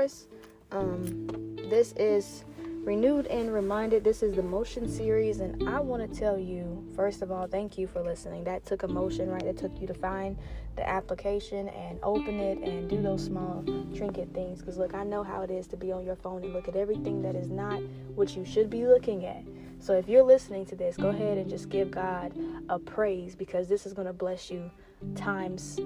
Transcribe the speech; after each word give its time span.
course, 0.00 0.26
um, 0.72 1.26
this 1.68 1.92
is 1.92 2.44
renewed 2.84 3.26
and 3.26 3.52
reminded. 3.52 4.02
This 4.02 4.22
is 4.22 4.34
the 4.34 4.42
motion 4.42 4.88
series, 4.88 5.40
and 5.40 5.68
I 5.68 5.78
want 5.80 6.10
to 6.10 6.18
tell 6.18 6.38
you, 6.38 6.82
first 6.96 7.20
of 7.20 7.30
all, 7.30 7.46
thank 7.46 7.76
you 7.76 7.86
for 7.86 8.00
listening. 8.00 8.44
That 8.44 8.64
took 8.64 8.82
emotion, 8.82 9.28
right? 9.28 9.42
It 9.42 9.58
took 9.58 9.78
you 9.78 9.86
to 9.86 9.92
find 9.92 10.38
the 10.76 10.88
application 10.88 11.68
and 11.68 11.98
open 12.02 12.40
it 12.40 12.56
and 12.66 12.88
do 12.88 13.02
those 13.02 13.24
small 13.24 13.62
trinket 13.94 14.32
things. 14.32 14.60
Because, 14.60 14.78
look, 14.78 14.94
I 14.94 15.04
know 15.04 15.22
how 15.22 15.42
it 15.42 15.50
is 15.50 15.66
to 15.66 15.76
be 15.76 15.92
on 15.92 16.06
your 16.06 16.16
phone 16.16 16.44
and 16.44 16.54
look 16.54 16.66
at 16.66 16.76
everything 16.76 17.20
that 17.20 17.34
is 17.34 17.50
not 17.50 17.82
what 18.14 18.34
you 18.34 18.46
should 18.46 18.70
be 18.70 18.86
looking 18.86 19.26
at. 19.26 19.44
So, 19.80 19.92
if 19.92 20.08
you're 20.08 20.22
listening 20.22 20.64
to 20.66 20.76
this, 20.76 20.96
go 20.96 21.08
ahead 21.08 21.36
and 21.36 21.50
just 21.50 21.68
give 21.68 21.90
God 21.90 22.32
a 22.70 22.78
praise 22.78 23.34
because 23.34 23.68
this 23.68 23.84
is 23.84 23.92
going 23.92 24.06
to 24.06 24.14
bless 24.14 24.50
you 24.50 24.70
times 25.14 25.78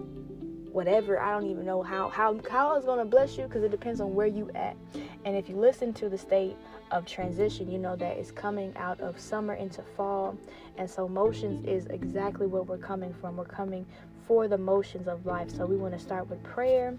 whatever. 0.74 1.20
I 1.20 1.30
don't 1.30 1.48
even 1.48 1.64
know 1.64 1.82
how 1.82 2.08
how 2.08 2.38
how 2.50 2.74
it's 2.74 2.84
gonna 2.84 3.04
bless 3.04 3.38
you 3.38 3.44
because 3.44 3.62
it 3.62 3.70
depends 3.70 4.00
on 4.00 4.12
where 4.12 4.26
you 4.26 4.50
at. 4.56 4.76
And 5.24 5.36
if 5.36 5.48
you 5.48 5.56
listen 5.56 5.94
to 5.94 6.08
the 6.08 6.18
state 6.18 6.56
of 6.90 7.06
transition, 7.06 7.70
you 7.70 7.78
know 7.78 7.94
that 7.94 8.16
it's 8.16 8.32
coming 8.32 8.76
out 8.76 9.00
of 9.00 9.18
summer 9.18 9.54
into 9.54 9.82
fall. 9.96 10.36
And 10.76 10.90
so 10.90 11.08
motions 11.08 11.64
is 11.66 11.86
exactly 11.86 12.48
where 12.48 12.62
we're 12.62 12.76
coming 12.76 13.14
from. 13.14 13.36
We're 13.36 13.44
coming 13.44 13.86
for 14.26 14.48
the 14.48 14.58
motions 14.58 15.06
of 15.06 15.24
life. 15.24 15.48
So 15.54 15.64
we 15.64 15.76
want 15.76 15.94
to 15.94 16.00
start 16.00 16.28
with 16.28 16.42
prayer. 16.42 16.94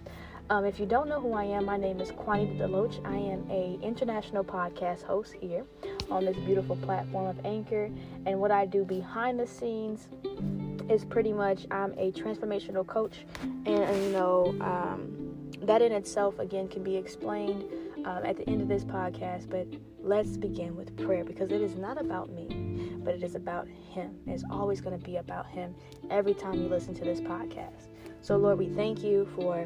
Um, 0.49 0.63
if 0.63 0.79
you 0.79 0.85
don't 0.85 1.09
know 1.09 1.19
who 1.19 1.33
I 1.33 1.43
am, 1.43 1.65
my 1.65 1.75
name 1.75 1.99
is 1.99 2.11
Quanita 2.11 2.57
Deloach. 2.57 3.03
I 3.03 3.17
am 3.17 3.45
a 3.49 3.79
international 3.81 4.43
podcast 4.43 5.03
host 5.03 5.33
here 5.41 5.65
on 6.09 6.23
this 6.23 6.37
beautiful 6.37 6.75
platform 6.77 7.27
of 7.27 7.45
Anchor. 7.45 7.89
And 8.25 8.39
what 8.39 8.51
I 8.51 8.67
do 8.67 8.85
behind 8.85 9.39
the 9.39 9.47
scenes 9.47 10.07
is 10.89 11.05
pretty 11.05 11.33
much 11.33 11.65
I'm 11.71 11.93
a 11.93 12.11
transformational 12.11 12.85
coach, 12.85 13.25
and, 13.41 14.03
you 14.03 14.11
know 14.11 14.55
um, 14.61 15.49
that 15.61 15.81
in 15.81 15.91
itself 15.91 16.39
again 16.39 16.67
can 16.67 16.83
be 16.83 16.95
explained 16.95 17.63
um, 18.05 18.25
at 18.25 18.37
the 18.37 18.47
end 18.49 18.61
of 18.61 18.67
this 18.67 18.83
podcast. 18.83 19.49
But 19.49 19.67
let's 19.99 20.37
begin 20.37 20.75
with 20.75 20.95
prayer 20.97 21.23
because 21.23 21.51
it 21.51 21.61
is 21.61 21.75
not 21.75 21.99
about 21.99 22.31
me, 22.31 22.97
but 23.03 23.15
it 23.15 23.23
is 23.23 23.35
about 23.35 23.67
Him. 23.67 24.15
It's 24.27 24.43
always 24.49 24.81
going 24.81 24.97
to 24.97 25.03
be 25.03 25.17
about 25.17 25.47
Him 25.47 25.75
every 26.09 26.33
time 26.33 26.53
you 26.53 26.67
listen 26.67 26.93
to 26.95 27.03
this 27.03 27.19
podcast. 27.19 27.87
So 28.21 28.37
Lord, 28.37 28.57
we 28.57 28.69
thank 28.69 29.03
you 29.03 29.27
for 29.35 29.65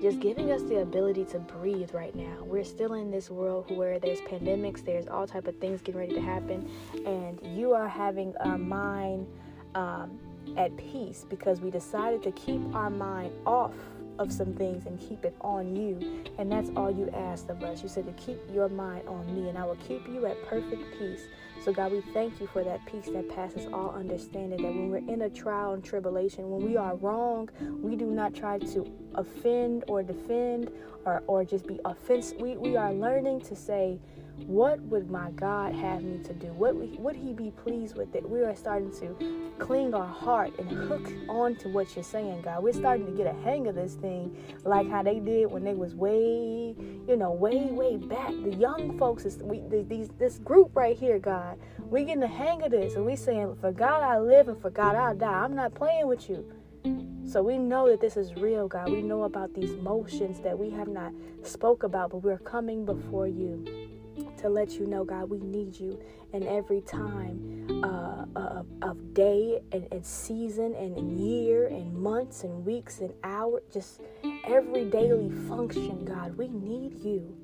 just 0.00 0.20
giving 0.20 0.50
us 0.50 0.62
the 0.62 0.80
ability 0.80 1.24
to 1.24 1.38
breathe 1.38 1.94
right 1.94 2.14
now. 2.14 2.42
We're 2.42 2.64
still 2.64 2.94
in 2.94 3.10
this 3.10 3.30
world 3.30 3.74
where 3.74 3.98
there's 3.98 4.20
pandemics, 4.20 4.84
there's 4.84 5.06
all 5.06 5.26
type 5.26 5.46
of 5.46 5.56
things 5.58 5.80
getting 5.80 6.00
ready 6.00 6.14
to 6.14 6.20
happen, 6.20 6.68
and 7.06 7.40
you 7.56 7.72
are 7.72 7.88
having 7.88 8.36
our 8.38 8.58
mind 8.58 9.26
um, 9.74 10.18
at 10.56 10.76
peace 10.76 11.24
because 11.28 11.60
we 11.60 11.70
decided 11.70 12.22
to 12.22 12.32
keep 12.32 12.60
our 12.74 12.90
mind 12.90 13.32
off 13.46 13.74
of 14.18 14.32
some 14.32 14.54
things 14.54 14.86
and 14.86 14.98
keep 14.98 15.24
it 15.24 15.34
on 15.40 15.76
you. 15.76 16.24
And 16.38 16.50
that's 16.50 16.70
all 16.76 16.90
you 16.90 17.10
asked 17.10 17.50
of 17.50 17.62
us. 17.62 17.82
You 17.82 17.88
said 17.88 18.06
to 18.06 18.12
keep 18.12 18.38
your 18.52 18.68
mind 18.68 19.06
on 19.08 19.26
me, 19.34 19.48
and 19.48 19.58
I 19.58 19.64
will 19.64 19.76
keep 19.76 20.06
you 20.08 20.26
at 20.26 20.42
perfect 20.46 20.98
peace. 20.98 21.22
So, 21.62 21.72
God, 21.72 21.92
we 21.92 22.00
thank 22.12 22.40
you 22.40 22.46
for 22.46 22.62
that 22.64 22.84
peace 22.86 23.06
that 23.12 23.28
passes 23.34 23.66
all 23.72 23.90
understanding. 23.90 24.62
That 24.62 24.72
when 24.72 24.90
we're 24.90 25.12
in 25.12 25.22
a 25.22 25.30
trial 25.30 25.72
and 25.72 25.84
tribulation, 25.84 26.50
when 26.50 26.64
we 26.64 26.76
are 26.76 26.96
wrong, 26.96 27.50
we 27.82 27.96
do 27.96 28.06
not 28.06 28.34
try 28.34 28.58
to 28.58 28.90
offend 29.14 29.84
or 29.88 30.02
defend 30.02 30.70
or, 31.04 31.22
or 31.26 31.44
just 31.44 31.66
be 31.66 31.80
offensive. 31.84 32.40
We, 32.40 32.56
we 32.56 32.76
are 32.76 32.92
learning 32.92 33.42
to 33.42 33.56
say, 33.56 33.98
what 34.44 34.80
would 34.82 35.10
my 35.10 35.30
God 35.30 35.74
have 35.74 36.02
me 36.02 36.22
to 36.24 36.32
do? 36.34 36.48
What 36.48 36.76
would 36.76 37.16
He 37.16 37.32
be 37.32 37.50
pleased 37.50 37.96
with? 37.96 38.12
That 38.12 38.28
we 38.28 38.42
are 38.42 38.54
starting 38.54 38.92
to 39.00 39.54
cling 39.58 39.94
our 39.94 40.06
heart 40.06 40.52
and 40.58 40.70
hook 40.70 41.10
on 41.28 41.56
to 41.56 41.68
what 41.68 41.96
you're 41.96 42.04
saying, 42.04 42.42
God. 42.42 42.62
We're 42.62 42.72
starting 42.72 43.06
to 43.06 43.12
get 43.12 43.26
a 43.26 43.38
hang 43.42 43.66
of 43.66 43.74
this 43.74 43.94
thing, 43.94 44.36
like 44.64 44.88
how 44.88 45.02
they 45.02 45.18
did 45.18 45.50
when 45.50 45.64
they 45.64 45.74
was 45.74 45.94
way, 45.94 46.74
you 47.08 47.16
know, 47.16 47.32
way, 47.32 47.66
way 47.70 47.96
back. 47.96 48.30
The 48.30 48.54
young 48.54 48.98
folks, 48.98 49.24
is 49.24 49.38
we 49.38 49.62
these 49.84 50.10
this 50.18 50.38
group 50.38 50.76
right 50.76 50.96
here, 50.96 51.18
God. 51.18 51.58
We 51.90 52.04
getting 52.04 52.20
the 52.20 52.28
hang 52.28 52.62
of 52.62 52.70
this, 52.70 52.94
and 52.94 53.06
we 53.06 53.16
saying, 53.16 53.56
"For 53.60 53.72
God 53.72 54.02
I 54.02 54.18
live, 54.18 54.48
and 54.48 54.60
for 54.60 54.70
God 54.70 54.96
I 54.96 55.14
die." 55.14 55.44
I'm 55.44 55.54
not 55.54 55.74
playing 55.74 56.08
with 56.08 56.28
you. 56.28 56.44
So 57.24 57.42
we 57.42 57.58
know 57.58 57.88
that 57.88 58.00
this 58.00 58.16
is 58.16 58.36
real, 58.36 58.68
God. 58.68 58.88
We 58.88 59.02
know 59.02 59.24
about 59.24 59.52
these 59.54 59.74
motions 59.76 60.40
that 60.42 60.56
we 60.56 60.70
have 60.70 60.86
not 60.86 61.12
spoke 61.42 61.82
about, 61.82 62.10
but 62.10 62.18
we're 62.18 62.38
coming 62.38 62.84
before 62.84 63.26
you 63.26 63.64
to 64.46 64.52
let 64.52 64.78
you 64.78 64.86
know, 64.86 65.04
God, 65.04 65.28
we 65.28 65.38
need 65.38 65.78
you 65.78 66.00
in 66.32 66.46
every 66.46 66.80
time 66.80 67.66
uh, 67.82 68.26
of, 68.36 68.66
of, 68.82 69.14
day 69.14 69.60
and, 69.72 69.88
and 69.90 70.06
season 70.06 70.74
and, 70.74 71.18
year 71.18 71.66
and 71.66 71.92
months 71.92 72.44
and 72.44 72.64
weeks 72.64 73.00
and 73.00 73.12
hours, 73.24 73.62
just 73.72 74.00
every 74.44 74.84
daily 74.84 75.30
function, 75.48 76.04
God. 76.04 76.36
We 76.36 76.48
need 76.48 76.94
you 77.02 77.36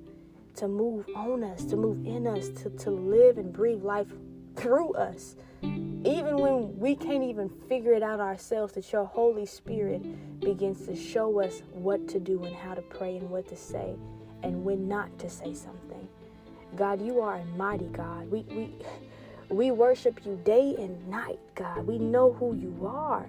to 0.56 0.68
move 0.68 1.06
on 1.16 1.42
us, 1.42 1.64
to 1.66 1.76
move 1.76 2.06
in 2.06 2.26
us, 2.26 2.50
to, 2.62 2.70
to 2.70 2.90
live 2.90 3.38
and 3.38 3.52
breathe 3.52 3.82
life 3.82 4.12
through 4.54 4.92
us. 4.92 5.34
Even 5.62 6.36
when 6.36 6.76
we 6.78 6.94
can't 6.94 7.24
even 7.24 7.48
figure 7.68 7.94
it 7.94 8.02
out 8.02 8.20
ourselves, 8.20 8.74
that 8.74 8.92
your 8.92 9.06
Holy 9.06 9.46
Spirit 9.46 10.40
begins 10.40 10.86
to 10.86 10.94
show 10.94 11.40
us 11.40 11.62
what 11.72 12.06
to 12.08 12.20
do 12.20 12.44
and 12.44 12.54
how 12.54 12.74
to 12.74 12.82
pray 12.82 13.16
and 13.16 13.28
what 13.30 13.48
to 13.48 13.56
say 13.56 13.96
and 14.42 14.64
when 14.64 14.88
not 14.88 15.18
to 15.18 15.30
say 15.30 15.54
something. 15.54 16.01
God, 16.76 17.04
you 17.04 17.20
are 17.20 17.36
a 17.36 17.44
mighty 17.56 17.88
God. 17.88 18.30
We 18.30 18.44
we 18.50 18.72
we 19.48 19.70
worship 19.70 20.24
you 20.24 20.40
day 20.44 20.74
and 20.78 21.06
night, 21.08 21.38
God. 21.54 21.86
We 21.86 21.98
know 21.98 22.32
who 22.32 22.54
you 22.54 22.86
are. 22.86 23.26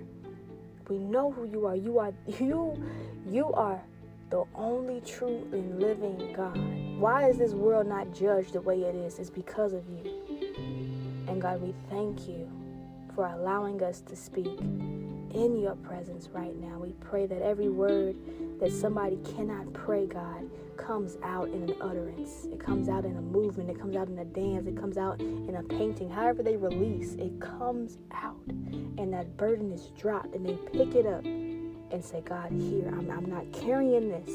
We 0.87 0.97
know 0.97 1.31
who 1.31 1.45
you 1.45 1.65
are. 1.65 1.75
You 1.75 1.99
are 1.99 2.13
you 2.39 2.81
you 3.27 3.51
are 3.53 3.81
the 4.29 4.45
only 4.55 5.01
true 5.01 5.47
and 5.51 5.79
living 5.79 6.33
God. 6.35 6.57
Why 6.99 7.29
is 7.29 7.37
this 7.37 7.53
world 7.53 7.87
not 7.87 8.13
judged 8.13 8.53
the 8.53 8.61
way 8.61 8.81
it 8.81 8.95
is? 8.95 9.19
It's 9.19 9.29
because 9.29 9.73
of 9.73 9.83
you. 9.89 10.23
And 11.27 11.41
God, 11.41 11.61
we 11.61 11.73
thank 11.89 12.27
you 12.27 12.49
for 13.13 13.27
allowing 13.27 13.83
us 13.83 14.01
to 14.01 14.15
speak 14.15 14.59
in 15.33 15.59
your 15.59 15.75
presence 15.75 16.29
right 16.29 16.55
now. 16.59 16.79
We 16.79 16.93
pray 16.99 17.25
that 17.25 17.41
every 17.41 17.69
word 17.69 18.15
that 18.59 18.71
somebody 18.71 19.17
cannot 19.35 19.71
pray, 19.73 20.05
God, 20.05 20.49
comes 20.77 21.17
out 21.23 21.47
in 21.49 21.63
an 21.63 21.75
utterance. 21.81 22.45
It 22.51 22.59
comes 22.59 22.89
out 22.89 23.05
in 23.05 23.17
a 23.17 23.21
movement. 23.21 23.69
It 23.69 23.79
comes 23.79 23.95
out 23.95 24.07
in 24.07 24.19
a 24.19 24.25
dance. 24.25 24.67
It 24.67 24.77
comes 24.77 24.97
out 24.97 25.19
in 25.19 25.55
a 25.55 25.63
painting. 25.63 26.09
However, 26.09 26.43
they 26.43 26.57
release, 26.57 27.13
it 27.15 27.39
comes 27.39 27.97
out. 28.11 28.41
And 28.47 29.13
that 29.13 29.37
burden 29.37 29.71
is 29.71 29.87
dropped. 29.97 30.35
And 30.35 30.45
they 30.45 30.55
pick 30.71 30.95
it 30.95 31.05
up 31.05 31.23
and 31.25 32.03
say, 32.03 32.21
God, 32.21 32.51
here, 32.51 32.87
I'm, 32.87 33.09
I'm 33.11 33.25
not 33.25 33.51
carrying 33.51 34.09
this. 34.09 34.29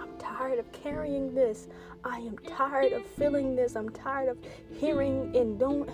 I'm 0.00 0.16
tired 0.18 0.58
of 0.58 0.70
carrying 0.72 1.34
this. 1.34 1.68
I 2.04 2.18
am 2.18 2.38
tired 2.38 2.92
of 2.92 3.04
feeling 3.04 3.56
this. 3.56 3.76
I'm 3.76 3.90
tired 3.90 4.28
of 4.28 4.38
hearing 4.72 5.36
and 5.36 5.58
don't. 5.58 5.90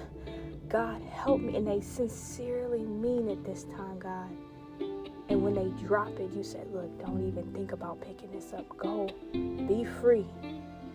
God, 0.69 1.01
help 1.03 1.41
me. 1.41 1.57
And 1.57 1.67
they 1.67 1.81
sincerely 1.81 2.83
mean 2.83 3.29
it 3.29 3.45
this 3.45 3.65
time, 3.65 3.99
God. 3.99 4.31
When 5.47 5.55
they 5.55 5.87
drop 5.87 6.09
it, 6.19 6.33
you 6.33 6.43
said, 6.43 6.67
look, 6.73 6.91
don't 6.99 7.25
even 7.25 7.45
think 7.53 7.71
about 7.71 8.01
picking 8.01 8.33
this 8.33 8.53
up. 8.53 8.67
Go. 8.77 9.09
Be 9.33 9.85
free. 9.85 10.27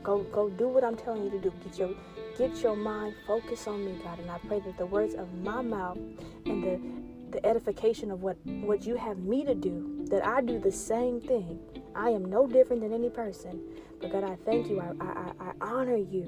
Go 0.03 0.23
go 0.23 0.49
do 0.49 0.67
what 0.67 0.83
I'm 0.83 0.97
telling 0.97 1.23
you 1.23 1.29
to 1.29 1.39
do. 1.39 1.53
Get 1.63 1.79
your 1.79 1.91
get 2.37 2.61
your 2.61 2.75
mind 2.75 3.15
focused 3.25 3.69
on 3.69 3.85
me, 3.85 3.97
God. 4.03 4.19
And 4.19 4.29
I 4.29 4.39
pray 4.39 4.59
that 4.59 4.77
the 4.77 4.85
words 4.85 5.13
of 5.13 5.33
my 5.35 5.61
mouth 5.61 5.97
and 6.45 6.61
the 6.61 6.81
the 7.31 7.45
edification 7.45 8.11
of 8.11 8.23
what 8.23 8.35
what 8.45 8.85
you 8.85 8.97
have 8.97 9.19
me 9.19 9.45
to 9.45 9.55
do, 9.55 10.05
that 10.09 10.27
I 10.27 10.41
do 10.41 10.59
the 10.59 10.69
same 10.69 11.21
thing. 11.21 11.57
I 11.95 12.09
am 12.09 12.25
no 12.25 12.45
different 12.45 12.81
than 12.81 12.91
any 12.91 13.09
person. 13.09 13.57
But 14.01 14.11
God, 14.11 14.25
I 14.25 14.35
thank 14.43 14.67
you. 14.67 14.81
I 14.81 14.91
I, 14.99 15.31
I 15.39 15.51
honor 15.61 15.95
you. 15.95 16.27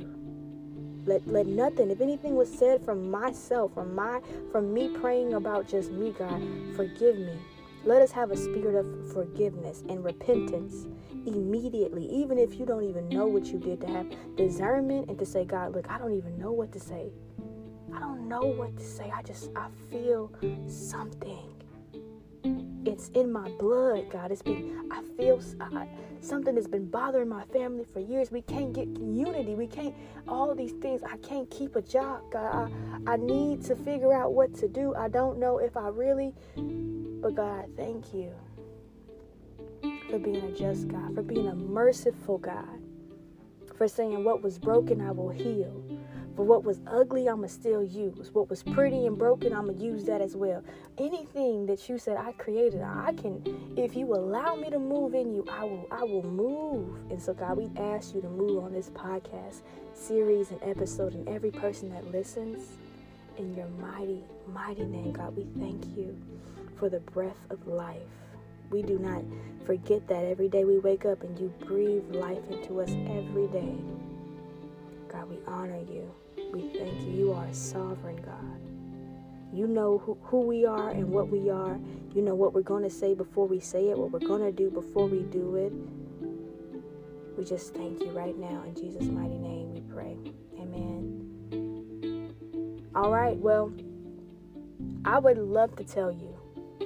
Let 1.06 1.28
let 1.28 1.46
nothing, 1.46 1.92
if 1.92 2.00
anything 2.00 2.36
was 2.36 2.50
said 2.50 2.86
from 2.86 3.12
myself, 3.12 3.74
from 3.74 3.94
my 3.94 4.22
from 4.54 4.74
me 4.74 4.88
praying 4.88 5.34
about 5.34 5.68
just 5.68 5.92
me, 5.92 6.12
God, 6.18 6.42
forgive 6.78 7.18
me. 7.18 7.38
Let 7.86 8.02
us 8.02 8.12
have 8.14 8.32
a 8.32 8.38
spirit 8.38 8.76
of 8.76 9.12
forgiveness 9.12 9.84
and 9.90 10.04
repentance 10.06 10.88
immediately, 11.26 12.06
even 12.06 12.38
if 12.38 12.58
you 12.58 12.66
don't 12.66 12.86
even 12.86 13.10
know 13.10 13.28
what 13.28 13.48
you 13.48 13.60
did, 13.60 13.82
to 13.82 13.88
have 13.88 14.08
discernment 14.38 15.10
and 15.10 15.20
to 15.20 15.26
say, 15.26 15.44
God, 15.44 15.74
look, 15.76 15.90
I 15.90 15.98
don't 15.98 16.14
even 16.14 16.38
know 16.38 16.52
what 16.52 16.72
to 16.74 16.80
say. 16.80 17.12
I 17.94 18.00
don't 18.00 18.30
know 18.30 18.42
what 18.42 18.78
to 18.78 18.84
say. 18.84 19.12
I 19.14 19.22
just, 19.22 19.50
I 19.56 19.68
feel 19.92 20.32
something. 20.68 21.50
It's 22.86 23.10
in 23.10 23.32
my 23.32 23.50
blood, 23.60 24.10
God. 24.10 24.32
It's 24.32 24.42
been, 24.42 24.90
I 24.92 25.02
feel 25.18 25.42
something 26.22 26.56
that's 26.56 26.68
been 26.68 26.90
bothering 26.90 27.30
my 27.30 27.44
family 27.46 27.84
for 27.84 28.00
years. 28.00 28.32
We 28.32 28.42
can't 28.42 28.74
get 28.74 28.88
unity. 28.88 29.56
We 29.56 29.68
can't, 29.68 29.94
all 30.28 30.56
these 30.56 30.74
things. 30.74 31.02
I 31.04 31.18
can't 31.18 31.50
keep 31.50 31.76
a 31.76 31.82
job, 31.82 32.22
God. 32.32 32.72
I, 33.08 33.14
I 33.14 33.18
need 33.18 33.64
to 33.66 33.76
figure 33.76 34.14
out 34.14 34.34
what 34.34 34.54
to 34.56 34.68
do. 34.68 34.96
I 34.96 35.10
don't 35.10 35.38
know 35.38 35.58
if 35.58 35.76
I 35.78 35.90
really 35.90 36.34
but 37.24 37.36
God, 37.36 37.70
thank 37.78 38.14
you 38.14 38.34
for 40.10 40.20
being 40.20 40.44
a 40.44 40.52
just 40.52 40.90
God, 40.90 41.16
for 41.16 41.22
being 41.22 41.48
a 41.48 41.56
merciful 41.56 42.38
God, 42.38 42.82
for 43.78 43.88
saying 43.88 44.26
what 44.26 44.44
was 44.44 44.60
broken 44.60 45.00
I 45.00 45.12
will 45.12 45.30
heal, 45.30 45.74
For 46.36 46.44
what 46.44 46.66
was 46.66 46.82
ugly, 46.86 47.30
I'ma 47.30 47.48
still 47.48 47.82
use. 47.82 48.32
What 48.34 48.50
was 48.50 48.62
pretty 48.62 49.06
and 49.06 49.18
broken, 49.18 49.54
I'ma 49.54 49.72
use 49.72 50.04
that 50.06 50.20
as 50.20 50.36
well. 50.36 50.64
Anything 50.98 51.66
that 51.68 51.88
you 51.88 51.98
said 51.98 52.18
I 52.18 52.34
created, 52.34 52.82
I 52.82 53.14
can. 53.14 53.42
If 53.78 53.96
you 53.96 54.14
allow 54.14 54.56
me 54.56 54.70
to 54.72 54.80
move 54.80 55.14
in 55.14 55.34
you, 55.34 55.46
I 55.50 55.64
will. 55.64 55.88
I 55.92 56.04
will 56.04 56.24
move. 56.24 57.10
And 57.10 57.22
so, 57.22 57.34
God, 57.34 57.58
we 57.58 57.70
ask 57.80 58.14
you 58.14 58.22
to 58.22 58.30
move 58.30 58.64
on 58.66 58.74
this 58.74 58.90
podcast 58.90 59.62
series 59.94 60.52
and 60.52 60.62
episode, 60.62 61.14
and 61.14 61.30
every 61.30 61.52
person 61.52 61.88
that 61.90 62.12
listens. 62.12 62.68
In 63.38 63.56
your 63.56 63.70
mighty, 63.80 64.24
mighty 64.48 64.86
name, 64.86 65.14
God, 65.14 65.38
we 65.38 65.48
thank 65.58 65.86
you 65.96 66.20
for 66.84 66.90
the 66.90 67.00
breath 67.00 67.38
of 67.50 67.66
life. 67.66 67.96
We 68.70 68.82
do 68.82 69.00
not 69.00 69.24
forget 69.66 70.06
that 70.10 70.26
every 70.26 70.50
day 70.50 70.66
we 70.66 70.80
wake 70.80 71.06
up 71.06 71.24
and 71.24 71.40
you 71.40 71.48
breathe 71.66 72.04
life 72.14 72.44
into 72.52 72.82
us 72.82 72.90
every 72.90 73.48
day. 73.48 73.74
God, 75.08 75.30
we 75.30 75.38
honor 75.48 75.80
you. 75.80 76.14
We 76.54 76.78
thank 76.78 77.00
you. 77.04 77.12
You 77.12 77.32
are 77.32 77.46
a 77.46 77.54
sovereign 77.54 78.18
God. 78.18 78.60
You 79.54 79.66
know 79.66 80.00
who, 80.00 80.18
who 80.24 80.42
we 80.42 80.66
are 80.66 80.90
and 80.90 81.10
what 81.10 81.30
we 81.30 81.50
are. 81.50 81.80
You 82.14 82.22
know 82.22 82.36
what 82.36 82.54
we're 82.54 82.64
going 82.64 82.84
to 82.84 82.90
say 82.90 83.14
before 83.14 83.48
we 83.48 83.62
say 83.62 83.88
it, 83.88 83.98
what 83.98 84.12
we're 84.12 84.20
going 84.20 84.42
to 84.42 84.52
do 84.52 84.70
before 84.70 85.08
we 85.08 85.22
do 85.22 85.56
it. 85.56 85.72
We 87.38 87.46
just 87.46 87.74
thank 87.74 88.02
you 88.02 88.12
right 88.12 88.38
now. 88.38 88.62
In 88.68 88.76
Jesus' 88.76 89.04
mighty 89.04 89.38
name 89.38 89.74
we 89.74 89.80
pray. 89.80 90.18
Amen. 90.60 91.32
All 92.94 93.10
right, 93.10 93.38
well, 93.38 93.72
I 95.06 95.20
would 95.20 95.38
love 95.38 95.78
to 95.78 95.86
tell 95.86 96.12
you 96.12 96.33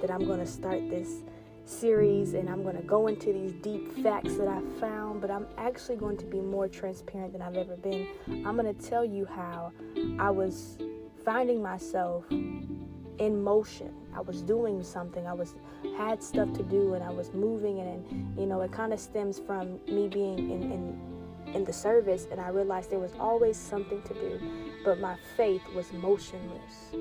that 0.02 0.12
I'm 0.12 0.26
going 0.26 0.40
to 0.40 0.48
start 0.48 0.90
this 0.90 1.22
series 1.66 2.34
and 2.34 2.50
I'm 2.50 2.64
going 2.64 2.78
to 2.78 2.84
go 2.84 3.08
into 3.08 3.34
these 3.34 3.52
deep 3.54 4.04
facts 4.04 4.36
that 4.38 4.48
I 4.48 4.62
found, 4.80 5.22
but 5.22 5.30
I'm 5.30 5.48
actually 5.58 5.98
going 5.98 6.18
to 6.18 6.26
be 6.26 6.40
more 6.40 6.68
transparent 6.68 7.34
than 7.34 7.42
I've 7.42 7.58
ever 7.58 7.76
been. 7.76 8.08
I'm 8.46 8.56
going 8.56 8.74
to 8.74 8.90
tell 8.90 9.04
you 9.04 9.26
how 9.26 9.72
I 10.20 10.30
was 10.30 10.78
finding 11.26 11.62
myself 11.62 12.26
in 12.32 13.44
motion. 13.44 13.94
I 14.16 14.22
was 14.22 14.42
doing 14.42 14.84
something. 14.84 15.28
I 15.28 15.34
was 15.34 15.56
had 15.98 16.24
stuff 16.24 16.52
to 16.54 16.64
do 16.64 16.94
and 16.94 17.04
I 17.04 17.10
was 17.10 17.34
moving 17.34 17.80
and, 17.80 18.06
and 18.12 18.40
you 18.40 18.46
know, 18.46 18.62
it 18.62 18.72
kind 18.72 18.94
of 18.94 19.00
stems 19.00 19.40
from 19.40 19.80
me 19.88 20.08
being 20.08 20.40
in, 20.52 20.72
in 20.72 21.18
in 21.54 21.64
the 21.64 21.72
service 21.72 22.28
and 22.30 22.42
I 22.42 22.50
realized 22.50 22.90
there 22.90 23.00
was 23.00 23.14
always 23.20 23.56
something 23.56 24.02
to 24.02 24.14
do, 24.14 24.40
but 24.84 25.00
my 25.00 25.16
faith 25.38 25.62
was 25.74 25.92
motionless 25.94 26.94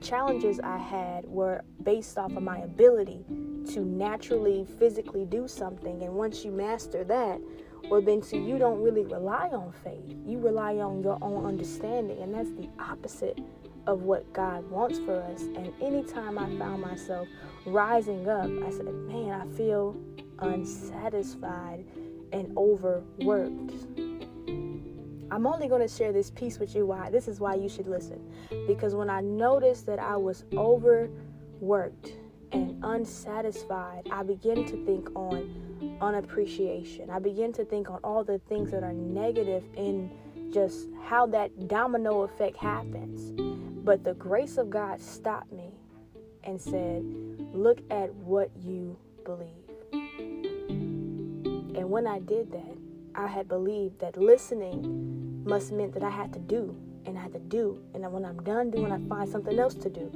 challenges 0.00 0.60
I 0.60 0.78
had 0.78 1.24
were 1.26 1.62
based 1.82 2.18
off 2.18 2.36
of 2.36 2.42
my 2.42 2.58
ability 2.58 3.24
to 3.72 3.80
naturally 3.80 4.66
physically 4.78 5.24
do 5.24 5.46
something. 5.46 6.02
And 6.02 6.14
once 6.14 6.44
you 6.44 6.50
master 6.50 7.04
that, 7.04 7.40
well, 7.88 8.02
then 8.02 8.22
so 8.22 8.36
you 8.36 8.58
don't 8.58 8.82
really 8.82 9.04
rely 9.04 9.48
on 9.48 9.72
faith. 9.84 10.16
You 10.26 10.38
rely 10.38 10.76
on 10.76 11.02
your 11.02 11.18
own 11.22 11.46
understanding. 11.46 12.22
And 12.22 12.34
that's 12.34 12.50
the 12.50 12.68
opposite 12.78 13.38
of 13.86 14.02
what 14.02 14.30
God 14.32 14.68
wants 14.70 14.98
for 14.98 15.20
us. 15.22 15.42
And 15.42 15.72
anytime 15.80 16.38
I 16.38 16.46
found 16.58 16.82
myself 16.82 17.28
rising 17.66 18.28
up, 18.28 18.50
I 18.64 18.70
said, 18.70 18.86
man, 18.86 19.40
I 19.40 19.56
feel 19.56 19.96
unsatisfied 20.38 21.84
and 22.32 22.56
overworked. 22.56 23.72
I'm 25.30 25.46
only 25.46 25.68
going 25.68 25.80
to 25.80 25.88
share 25.88 26.12
this 26.12 26.30
piece 26.30 26.58
with 26.58 26.74
you 26.74 26.86
why 26.86 27.08
this 27.10 27.28
is 27.28 27.38
why 27.38 27.54
you 27.54 27.68
should 27.68 27.86
listen. 27.86 28.20
Because 28.66 28.94
when 28.94 29.08
I 29.08 29.20
noticed 29.20 29.86
that 29.86 29.98
I 29.98 30.16
was 30.16 30.44
overworked 30.54 32.12
and 32.52 32.82
unsatisfied, 32.82 34.08
I 34.10 34.24
began 34.24 34.64
to 34.66 34.84
think 34.84 35.08
on 35.14 35.98
unappreciation. 36.00 37.10
I 37.10 37.20
began 37.20 37.52
to 37.54 37.64
think 37.64 37.90
on 37.90 38.00
all 38.02 38.24
the 38.24 38.38
things 38.48 38.72
that 38.72 38.82
are 38.82 38.92
negative 38.92 39.62
in 39.76 40.10
just 40.52 40.88
how 41.04 41.26
that 41.26 41.68
domino 41.68 42.22
effect 42.22 42.56
happens. 42.56 43.32
But 43.84 44.02
the 44.02 44.14
grace 44.14 44.56
of 44.56 44.68
God 44.68 45.00
stopped 45.00 45.52
me 45.52 45.70
and 46.44 46.60
said, 46.60 47.04
Look 47.52 47.80
at 47.90 48.12
what 48.14 48.50
you 48.56 48.96
believe. 49.24 49.48
And 51.76 51.88
when 51.88 52.06
I 52.06 52.18
did 52.18 52.50
that, 52.52 52.76
I 53.14 53.26
had 53.26 53.48
believed 53.48 54.00
that 54.00 54.16
listening 54.16 55.19
must 55.50 55.72
meant 55.72 55.92
that 55.94 56.04
I 56.04 56.10
had 56.10 56.32
to 56.34 56.38
do 56.38 56.76
and 57.06 57.18
I 57.18 57.22
had 57.22 57.32
to 57.32 57.40
do. 57.40 57.82
And 57.92 58.10
when 58.12 58.24
I'm 58.24 58.40
done 58.44 58.70
doing, 58.70 58.92
I 58.92 59.00
find 59.08 59.28
something 59.28 59.58
else 59.58 59.74
to 59.74 59.90
do. 59.90 60.08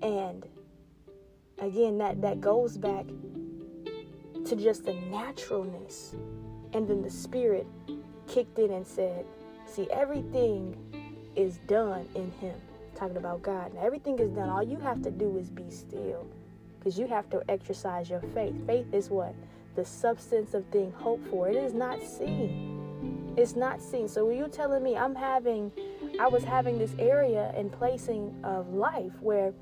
And 0.00 0.46
again, 1.58 1.98
that, 1.98 2.22
that 2.22 2.40
goes 2.40 2.78
back 2.78 3.04
to 4.46 4.56
just 4.56 4.86
the 4.86 4.94
naturalness. 4.94 6.14
And 6.72 6.88
then 6.88 7.02
the 7.02 7.10
spirit 7.10 7.66
kicked 8.26 8.58
in 8.58 8.70
and 8.72 8.86
said, 8.86 9.26
See, 9.66 9.86
everything 9.90 10.74
is 11.36 11.58
done 11.66 12.08
in 12.14 12.32
Him. 12.40 12.54
Talking 12.94 13.18
about 13.18 13.42
God. 13.42 13.74
Now, 13.74 13.84
everything 13.84 14.18
is 14.18 14.30
done. 14.30 14.48
All 14.48 14.62
you 14.62 14.78
have 14.78 15.02
to 15.02 15.10
do 15.10 15.36
is 15.36 15.50
be 15.50 15.70
still. 15.70 16.26
Because 16.78 16.98
you 16.98 17.06
have 17.06 17.28
to 17.30 17.42
exercise 17.50 18.08
your 18.08 18.22
faith. 18.34 18.54
Faith 18.66 18.94
is 18.94 19.10
what? 19.10 19.34
the 19.76 19.84
substance 19.84 20.54
of 20.54 20.64
thing 20.66 20.92
hoped 20.98 21.26
for. 21.28 21.48
It 21.48 21.56
is 21.56 21.74
not 21.74 22.02
seen. 22.02 22.69
It's 23.40 23.56
not 23.56 23.80
seen. 23.80 24.06
So 24.06 24.26
when 24.26 24.36
you're 24.36 24.48
telling 24.48 24.82
me 24.82 24.98
I'm 24.98 25.14
having, 25.14 25.72
I 26.20 26.28
was 26.28 26.44
having 26.44 26.78
this 26.78 26.94
area 26.98 27.54
and 27.56 27.72
placing 27.72 28.34
of 28.44 28.74
life 28.74 29.12
where 29.20 29.54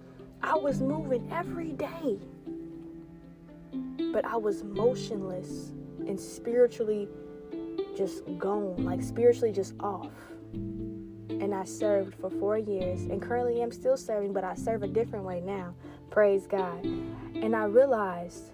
I 0.42 0.56
was 0.56 0.80
moving 0.80 1.30
every 1.30 1.70
day, 1.72 2.18
but 4.12 4.24
I 4.24 4.36
was 4.36 4.64
motionless 4.64 5.70
and 6.00 6.18
spiritually 6.18 7.08
just 7.96 8.24
gone, 8.36 8.84
like 8.84 9.00
spiritually 9.00 9.52
just 9.52 9.74
off. 9.78 10.10
And 10.52 11.54
I 11.54 11.62
served 11.62 12.16
for 12.16 12.30
four 12.30 12.58
years 12.58 13.02
and 13.02 13.22
currently 13.22 13.62
am 13.62 13.70
still 13.70 13.96
serving, 13.96 14.32
but 14.32 14.42
I 14.42 14.54
serve 14.56 14.82
a 14.82 14.88
different 14.88 15.24
way 15.24 15.40
now. 15.40 15.72
Praise 16.10 16.48
God. 16.48 16.84
And 16.84 17.54
I 17.54 17.66
realized 17.66 18.50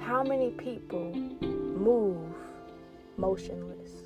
how 0.00 0.22
many 0.22 0.50
people 0.52 1.12
move 1.12 2.34
motionless? 3.18 4.01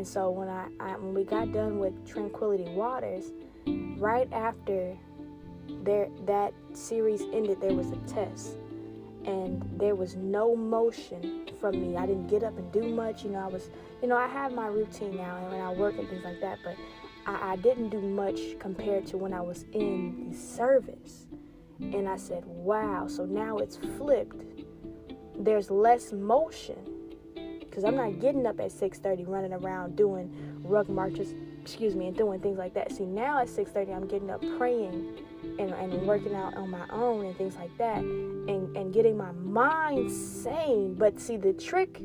And 0.00 0.08
so 0.08 0.30
when 0.30 0.48
I, 0.48 0.66
I, 0.80 0.96
when 0.96 1.12
we 1.12 1.24
got 1.24 1.52
done 1.52 1.78
with 1.78 2.08
Tranquility 2.08 2.64
Waters, 2.70 3.32
right 3.98 4.32
after 4.32 4.96
there 5.82 6.08
that 6.24 6.54
series 6.72 7.20
ended, 7.34 7.60
there 7.60 7.74
was 7.74 7.90
a 7.90 7.96
test, 8.06 8.56
and 9.26 9.62
there 9.78 9.94
was 9.94 10.16
no 10.16 10.56
motion 10.56 11.50
from 11.60 11.82
me. 11.82 11.98
I 11.98 12.06
didn't 12.06 12.28
get 12.28 12.42
up 12.42 12.56
and 12.56 12.72
do 12.72 12.88
much. 12.88 13.24
You 13.24 13.32
know, 13.32 13.40
I 13.40 13.48
was, 13.48 13.68
you 14.00 14.08
know, 14.08 14.16
I 14.16 14.26
have 14.26 14.54
my 14.54 14.68
routine 14.68 15.18
now, 15.18 15.36
and 15.36 15.50
when 15.50 15.60
I 15.60 15.70
work 15.70 15.98
and 15.98 16.08
things 16.08 16.24
like 16.24 16.40
that, 16.40 16.60
but 16.64 16.76
I, 17.26 17.52
I 17.52 17.56
didn't 17.56 17.90
do 17.90 18.00
much 18.00 18.58
compared 18.58 19.04
to 19.08 19.18
when 19.18 19.34
I 19.34 19.42
was 19.42 19.66
in 19.74 20.30
the 20.30 20.34
service. 20.34 21.26
And 21.78 22.08
I 22.08 22.16
said, 22.16 22.46
wow, 22.46 23.06
so 23.06 23.26
now 23.26 23.58
it's 23.58 23.76
flipped. 23.98 24.44
There's 25.38 25.70
less 25.70 26.10
motion. 26.10 26.99
Because 27.70 27.84
I'm 27.84 27.94
not 27.94 28.18
getting 28.18 28.46
up 28.46 28.58
at 28.58 28.72
6:30 28.72 29.24
running 29.28 29.52
around 29.52 29.96
doing 29.96 30.28
ruck 30.64 30.88
marches, 30.88 31.34
excuse 31.62 31.94
me, 31.94 32.08
and 32.08 32.16
doing 32.16 32.40
things 32.40 32.58
like 32.58 32.74
that. 32.74 32.90
See, 32.90 33.06
now 33.06 33.38
at 33.38 33.48
6:30 33.48 33.94
I'm 33.94 34.08
getting 34.08 34.28
up 34.28 34.42
praying 34.58 35.16
and, 35.58 35.72
and 35.72 36.06
working 36.06 36.34
out 36.34 36.56
on 36.56 36.68
my 36.70 36.86
own 36.90 37.26
and 37.26 37.36
things 37.36 37.54
like 37.54 37.76
that 37.78 37.98
and, 37.98 38.76
and 38.76 38.92
getting 38.92 39.16
my 39.16 39.30
mind 39.32 40.10
sane. 40.10 40.94
But 40.94 41.20
see 41.20 41.36
the 41.36 41.52
trick 41.52 42.02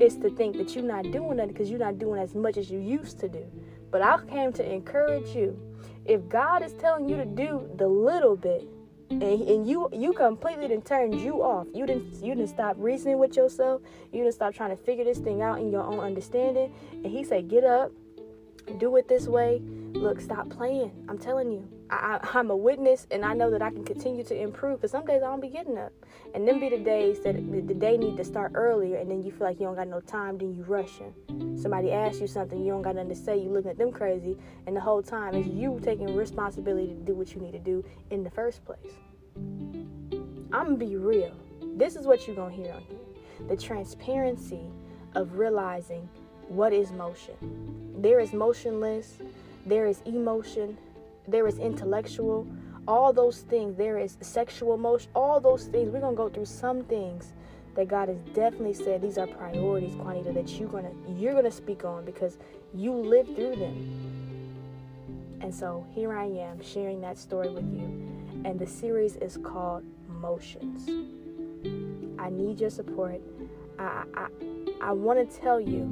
is 0.00 0.16
to 0.16 0.30
think 0.30 0.56
that 0.56 0.74
you're 0.74 0.84
not 0.84 1.10
doing 1.12 1.38
it 1.38 1.48
because 1.48 1.70
you're 1.70 1.78
not 1.78 1.98
doing 1.98 2.20
as 2.20 2.34
much 2.34 2.56
as 2.56 2.68
you 2.70 2.80
used 2.80 3.20
to 3.20 3.28
do. 3.28 3.44
But 3.92 4.02
I 4.02 4.18
came 4.26 4.52
to 4.54 4.72
encourage 4.72 5.28
you. 5.36 5.56
If 6.04 6.28
God 6.28 6.62
is 6.62 6.72
telling 6.74 7.08
you 7.08 7.16
to 7.16 7.24
do 7.24 7.68
the 7.76 7.86
little 7.86 8.36
bit, 8.36 8.68
and, 9.10 9.22
and 9.22 9.68
you 9.68 9.88
you 9.92 10.12
completely 10.12 10.68
didn't 10.68 10.86
turned 10.86 11.20
you 11.20 11.42
off. 11.42 11.66
You 11.74 11.86
didn't 11.86 12.22
you 12.22 12.34
didn't 12.34 12.50
stop 12.50 12.76
reasoning 12.78 13.18
with 13.18 13.36
yourself. 13.36 13.82
You 14.12 14.22
didn't 14.22 14.34
stop 14.34 14.54
trying 14.54 14.70
to 14.70 14.82
figure 14.82 15.04
this 15.04 15.18
thing 15.18 15.42
out 15.42 15.58
in 15.58 15.70
your 15.70 15.82
own 15.82 16.00
understanding. 16.00 16.72
And 16.92 17.06
he 17.06 17.24
said, 17.24 17.48
get 17.48 17.64
up, 17.64 17.92
do 18.78 18.96
it 18.96 19.08
this 19.08 19.26
way. 19.26 19.60
Look, 19.92 20.20
stop 20.20 20.48
playing. 20.48 20.92
I'm 21.08 21.18
telling 21.18 21.50
you. 21.52 21.68
I, 21.90 22.18
am 22.34 22.50
a 22.50 22.56
witness, 22.56 23.06
and 23.10 23.24
I 23.24 23.34
know 23.34 23.50
that 23.50 23.62
I 23.62 23.70
can 23.70 23.84
continue 23.84 24.24
to 24.24 24.34
improve. 24.34 24.80
Because 24.80 24.90
some 24.90 25.04
days 25.04 25.22
I 25.22 25.26
don't 25.26 25.40
be 25.40 25.48
getting 25.48 25.78
up, 25.78 25.92
and 26.34 26.46
then 26.46 26.58
be 26.58 26.68
the 26.68 26.78
days 26.78 27.20
that 27.20 27.34
the, 27.34 27.74
day 27.74 27.96
need 27.96 28.16
to 28.16 28.24
start 28.24 28.52
earlier, 28.54 28.96
and 28.98 29.10
then 29.10 29.22
you 29.22 29.30
feel 29.30 29.46
like 29.46 29.60
you 29.60 29.66
don't 29.66 29.76
got 29.76 29.88
no 29.88 30.00
time, 30.00 30.38
then 30.38 30.54
you 30.54 30.64
rushing. 30.64 31.14
Somebody 31.60 31.92
asks 31.92 32.20
you 32.20 32.26
something, 32.26 32.64
you 32.64 32.72
don't 32.72 32.82
got 32.82 32.96
nothing 32.96 33.10
to 33.10 33.14
say, 33.14 33.36
you 33.36 33.50
looking 33.50 33.70
at 33.70 33.78
them 33.78 33.92
crazy, 33.92 34.38
and 34.66 34.74
the 34.74 34.80
whole 34.80 35.02
time 35.02 35.34
is 35.34 35.46
you 35.46 35.80
taking 35.82 36.14
responsibility 36.14 36.88
to 36.88 37.00
do 37.00 37.14
what 37.14 37.34
you 37.34 37.40
need 37.40 37.52
to 37.52 37.58
do 37.58 37.84
in 38.10 38.24
the 38.24 38.30
first 38.30 38.64
place. 38.64 38.92
I'm 39.36 40.66
gonna 40.66 40.76
be 40.76 40.96
real. 40.96 41.34
This 41.76 41.96
is 41.96 42.06
what 42.06 42.26
you're 42.26 42.36
gonna 42.36 42.54
hear 42.54 42.72
on 42.72 42.82
here: 42.82 43.48
the 43.48 43.56
transparency 43.56 44.62
of 45.14 45.34
realizing 45.34 46.08
what 46.48 46.72
is 46.72 46.92
motion. 46.92 47.34
There 47.98 48.20
is 48.20 48.32
motionless. 48.32 49.18
There 49.66 49.86
is 49.86 50.02
emotion 50.04 50.76
there 51.28 51.46
is 51.46 51.58
intellectual, 51.58 52.46
all 52.86 53.12
those 53.12 53.40
things. 53.42 53.76
There 53.76 53.98
is 53.98 54.16
sexual 54.20 54.76
motion, 54.76 55.10
all 55.14 55.40
those 55.40 55.66
things. 55.66 55.90
We're 55.90 56.00
gonna 56.00 56.16
go 56.16 56.28
through 56.28 56.46
some 56.46 56.84
things 56.84 57.32
that 57.74 57.88
God 57.88 58.08
has 58.08 58.18
definitely 58.34 58.74
said 58.74 59.02
these 59.02 59.18
are 59.18 59.26
priorities, 59.26 59.94
Quanita, 59.94 60.32
that 60.34 60.48
you're 60.48 60.68
gonna 60.68 60.92
you're 61.08 61.34
gonna 61.34 61.50
speak 61.50 61.84
on 61.84 62.04
because 62.04 62.38
You 62.74 62.92
lived 62.92 63.36
through 63.36 63.56
them. 63.56 64.04
And 65.40 65.54
so 65.54 65.86
here 65.94 66.12
I 66.16 66.24
am 66.24 66.60
sharing 66.62 67.00
that 67.02 67.18
story 67.18 67.48
with 67.50 67.72
you. 67.72 67.84
And 68.44 68.58
the 68.58 68.66
series 68.66 69.16
is 69.16 69.36
called 69.36 69.84
Motions. 70.08 70.88
I 72.18 72.30
need 72.30 72.60
your 72.60 72.70
support. 72.70 73.20
I, 73.78 74.04
I, 74.14 74.28
I 74.80 74.92
want 74.92 75.30
to 75.30 75.40
tell 75.40 75.60
you 75.60 75.84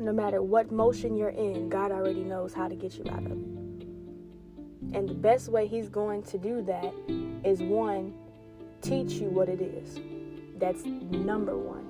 no 0.00 0.12
matter 0.12 0.42
what 0.42 0.72
motion 0.72 1.16
you're 1.16 1.28
in, 1.30 1.68
God 1.68 1.92
already 1.92 2.24
knows 2.24 2.52
how 2.52 2.68
to 2.68 2.74
get 2.74 2.94
you 2.94 3.04
out 3.10 3.24
of 3.24 3.32
it. 3.32 3.49
And 4.92 5.08
the 5.08 5.14
best 5.14 5.48
way 5.48 5.66
He's 5.66 5.88
going 5.88 6.22
to 6.24 6.38
do 6.38 6.62
that 6.62 6.92
is 7.44 7.62
one, 7.62 8.12
teach 8.82 9.12
you 9.12 9.28
what 9.28 9.48
it 9.48 9.60
is. 9.60 10.00
That's 10.58 10.84
number 10.84 11.56
one. 11.56 11.86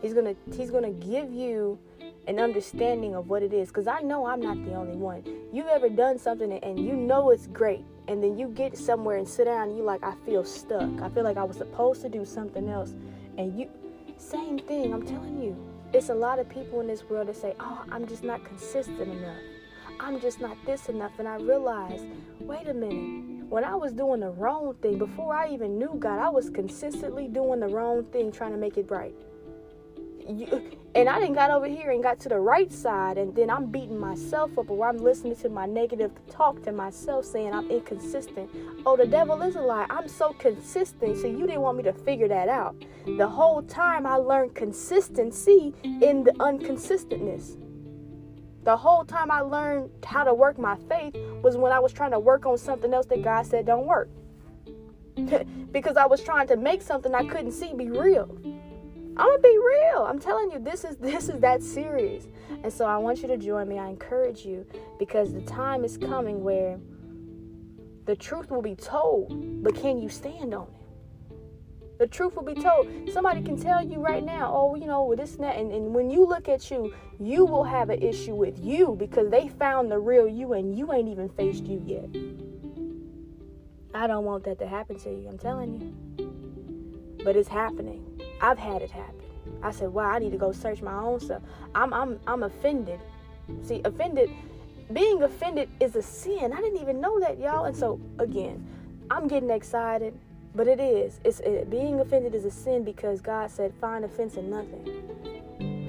He's 0.00 0.14
gonna 0.14 0.34
He's 0.56 0.70
gonna 0.70 0.90
give 0.90 1.32
you 1.32 1.78
an 2.26 2.38
understanding 2.38 3.14
of 3.14 3.28
what 3.28 3.42
it 3.42 3.52
is. 3.52 3.68
Because 3.68 3.86
I 3.86 4.00
know 4.00 4.26
I'm 4.26 4.40
not 4.40 4.62
the 4.64 4.74
only 4.74 4.96
one. 4.96 5.24
You've 5.52 5.66
ever 5.66 5.88
done 5.88 6.18
something 6.18 6.52
and 6.52 6.78
you 6.78 6.92
know 6.92 7.30
it's 7.30 7.46
great, 7.46 7.84
and 8.06 8.22
then 8.22 8.38
you 8.38 8.48
get 8.48 8.76
somewhere 8.76 9.16
and 9.16 9.26
sit 9.26 9.44
down 9.44 9.68
and 9.68 9.76
you 9.76 9.82
like, 9.82 10.02
I 10.04 10.14
feel 10.26 10.44
stuck. 10.44 11.00
I 11.00 11.08
feel 11.08 11.24
like 11.24 11.36
I 11.36 11.44
was 11.44 11.56
supposed 11.56 12.02
to 12.02 12.08
do 12.08 12.24
something 12.24 12.68
else. 12.68 12.94
And 13.36 13.58
you 13.58 13.68
same 14.18 14.58
thing, 14.58 14.92
I'm 14.92 15.06
telling 15.06 15.42
you. 15.42 15.56
It's 15.92 16.10
a 16.10 16.14
lot 16.14 16.38
of 16.38 16.48
people 16.50 16.80
in 16.80 16.86
this 16.86 17.02
world 17.04 17.28
that 17.28 17.36
say, 17.36 17.54
Oh, 17.60 17.84
I'm 17.90 18.06
just 18.06 18.22
not 18.22 18.44
consistent 18.44 19.00
enough. 19.00 19.38
I'm 20.00 20.20
just 20.20 20.40
not 20.40 20.56
this 20.64 20.88
enough. 20.88 21.12
And 21.18 21.28
I 21.28 21.36
realized, 21.36 22.04
wait 22.40 22.68
a 22.68 22.74
minute. 22.74 23.46
When 23.48 23.64
I 23.64 23.74
was 23.74 23.92
doing 23.92 24.20
the 24.20 24.30
wrong 24.30 24.74
thing, 24.82 24.98
before 24.98 25.34
I 25.34 25.48
even 25.48 25.78
knew 25.78 25.96
God, 25.98 26.18
I 26.18 26.28
was 26.28 26.50
consistently 26.50 27.28
doing 27.28 27.60
the 27.60 27.68
wrong 27.68 28.04
thing, 28.04 28.30
trying 28.30 28.52
to 28.52 28.58
make 28.58 28.76
it 28.76 28.90
right. 28.90 29.14
You, 30.28 30.62
and 30.94 31.08
I 31.08 31.18
didn't 31.18 31.36
got 31.36 31.50
over 31.50 31.66
here 31.66 31.90
and 31.90 32.02
got 32.02 32.20
to 32.20 32.28
the 32.28 32.38
right 32.38 32.70
side, 32.70 33.16
and 33.16 33.34
then 33.34 33.48
I'm 33.48 33.70
beating 33.70 33.98
myself 33.98 34.58
up, 34.58 34.68
or 34.68 34.86
I'm 34.86 34.98
listening 34.98 35.36
to 35.36 35.48
my 35.48 35.64
negative 35.64 36.10
talk 36.30 36.62
to 36.64 36.72
myself, 36.72 37.24
saying 37.24 37.54
I'm 37.54 37.70
inconsistent. 37.70 38.50
Oh, 38.84 38.94
the 38.94 39.06
devil 39.06 39.40
is 39.40 39.56
a 39.56 39.60
lie. 39.60 39.86
I'm 39.88 40.06
so 40.06 40.34
consistent, 40.34 41.16
so 41.16 41.26
you 41.26 41.46
didn't 41.46 41.62
want 41.62 41.78
me 41.78 41.84
to 41.84 41.94
figure 41.94 42.28
that 42.28 42.50
out. 42.50 42.76
The 43.06 43.26
whole 43.26 43.62
time 43.62 44.06
I 44.06 44.16
learned 44.16 44.54
consistency 44.54 45.72
in 45.82 46.24
the 46.24 46.32
inconsistentness. 46.32 47.56
The 48.68 48.76
whole 48.76 49.02
time 49.02 49.30
I 49.30 49.40
learned 49.40 49.88
how 50.04 50.24
to 50.24 50.34
work 50.34 50.58
my 50.58 50.76
faith 50.90 51.16
was 51.42 51.56
when 51.56 51.72
I 51.72 51.78
was 51.78 51.90
trying 51.90 52.10
to 52.10 52.18
work 52.18 52.44
on 52.44 52.58
something 52.58 52.92
else 52.92 53.06
that 53.06 53.22
God 53.22 53.46
said 53.46 53.64
don't 53.64 53.86
work. 53.86 54.10
because 55.72 55.96
I 55.96 56.04
was 56.04 56.22
trying 56.22 56.48
to 56.48 56.56
make 56.58 56.82
something 56.82 57.14
I 57.14 57.24
couldn't 57.24 57.52
see 57.52 57.72
be 57.72 57.88
real. 57.88 58.28
I'm 58.44 59.26
gonna 59.26 59.38
be 59.38 59.58
real. 59.58 60.04
I'm 60.06 60.18
telling 60.18 60.50
you, 60.50 60.58
this 60.58 60.84
is 60.84 60.96
this 61.00 61.30
is 61.30 61.40
that 61.40 61.62
serious. 61.62 62.28
And 62.62 62.70
so 62.70 62.84
I 62.84 62.98
want 62.98 63.22
you 63.22 63.28
to 63.28 63.38
join 63.38 63.68
me. 63.68 63.78
I 63.78 63.88
encourage 63.88 64.44
you 64.44 64.66
because 64.98 65.32
the 65.32 65.40
time 65.40 65.82
is 65.82 65.96
coming 65.96 66.44
where 66.44 66.78
the 68.04 68.16
truth 68.16 68.50
will 68.50 68.60
be 68.60 68.74
told, 68.74 69.62
but 69.62 69.76
can 69.76 69.98
you 69.98 70.10
stand 70.10 70.52
on 70.52 70.64
it? 70.64 70.87
The 71.98 72.06
truth 72.06 72.36
will 72.36 72.44
be 72.44 72.54
told. 72.54 72.88
Somebody 73.12 73.42
can 73.42 73.60
tell 73.60 73.84
you 73.84 73.98
right 73.98 74.24
now, 74.24 74.52
oh, 74.54 74.76
you 74.76 74.86
know, 74.86 75.14
this 75.16 75.34
and 75.34 75.44
that. 75.44 75.56
And, 75.56 75.72
and 75.72 75.92
when 75.92 76.10
you 76.10 76.24
look 76.24 76.48
at 76.48 76.70
you, 76.70 76.94
you 77.18 77.44
will 77.44 77.64
have 77.64 77.90
an 77.90 78.00
issue 78.00 78.34
with 78.34 78.64
you 78.64 78.94
because 78.98 79.30
they 79.30 79.48
found 79.48 79.90
the 79.90 79.98
real 79.98 80.28
you 80.28 80.52
and 80.52 80.78
you 80.78 80.92
ain't 80.92 81.08
even 81.08 81.28
faced 81.28 81.64
you 81.64 81.82
yet. 81.84 82.08
I 83.94 84.06
don't 84.06 84.24
want 84.24 84.44
that 84.44 84.60
to 84.60 84.68
happen 84.68 84.96
to 85.00 85.10
you. 85.10 85.28
I'm 85.28 85.38
telling 85.38 85.80
you. 85.80 87.24
But 87.24 87.34
it's 87.34 87.48
happening. 87.48 88.04
I've 88.40 88.58
had 88.58 88.80
it 88.80 88.92
happen. 88.92 89.14
I 89.62 89.72
said, 89.72 89.88
wow, 89.88 90.10
I 90.10 90.20
need 90.20 90.30
to 90.30 90.38
go 90.38 90.52
search 90.52 90.82
my 90.82 90.94
own 90.94 91.18
stuff. 91.18 91.42
I'm 91.74 91.92
I'm 91.92 92.20
I'm 92.28 92.44
offended. 92.44 93.00
See, 93.62 93.80
offended 93.84 94.30
being 94.92 95.22
offended 95.22 95.68
is 95.80 95.96
a 95.96 96.02
sin. 96.02 96.52
I 96.52 96.60
didn't 96.60 96.80
even 96.80 97.00
know 97.00 97.18
that, 97.20 97.38
y'all. 97.38 97.64
And 97.64 97.76
so 97.76 98.00
again, 98.18 98.64
I'm 99.10 99.26
getting 99.26 99.50
excited 99.50 100.16
but 100.58 100.66
it 100.66 100.80
is. 100.80 101.20
It's 101.24 101.38
it, 101.38 101.70
being 101.70 102.00
offended 102.00 102.34
is 102.34 102.44
a 102.44 102.50
sin 102.50 102.82
because 102.82 103.20
God 103.20 103.48
said, 103.48 103.72
"Find 103.80 104.04
offense 104.04 104.34
in 104.34 104.50
nothing." 104.50 104.84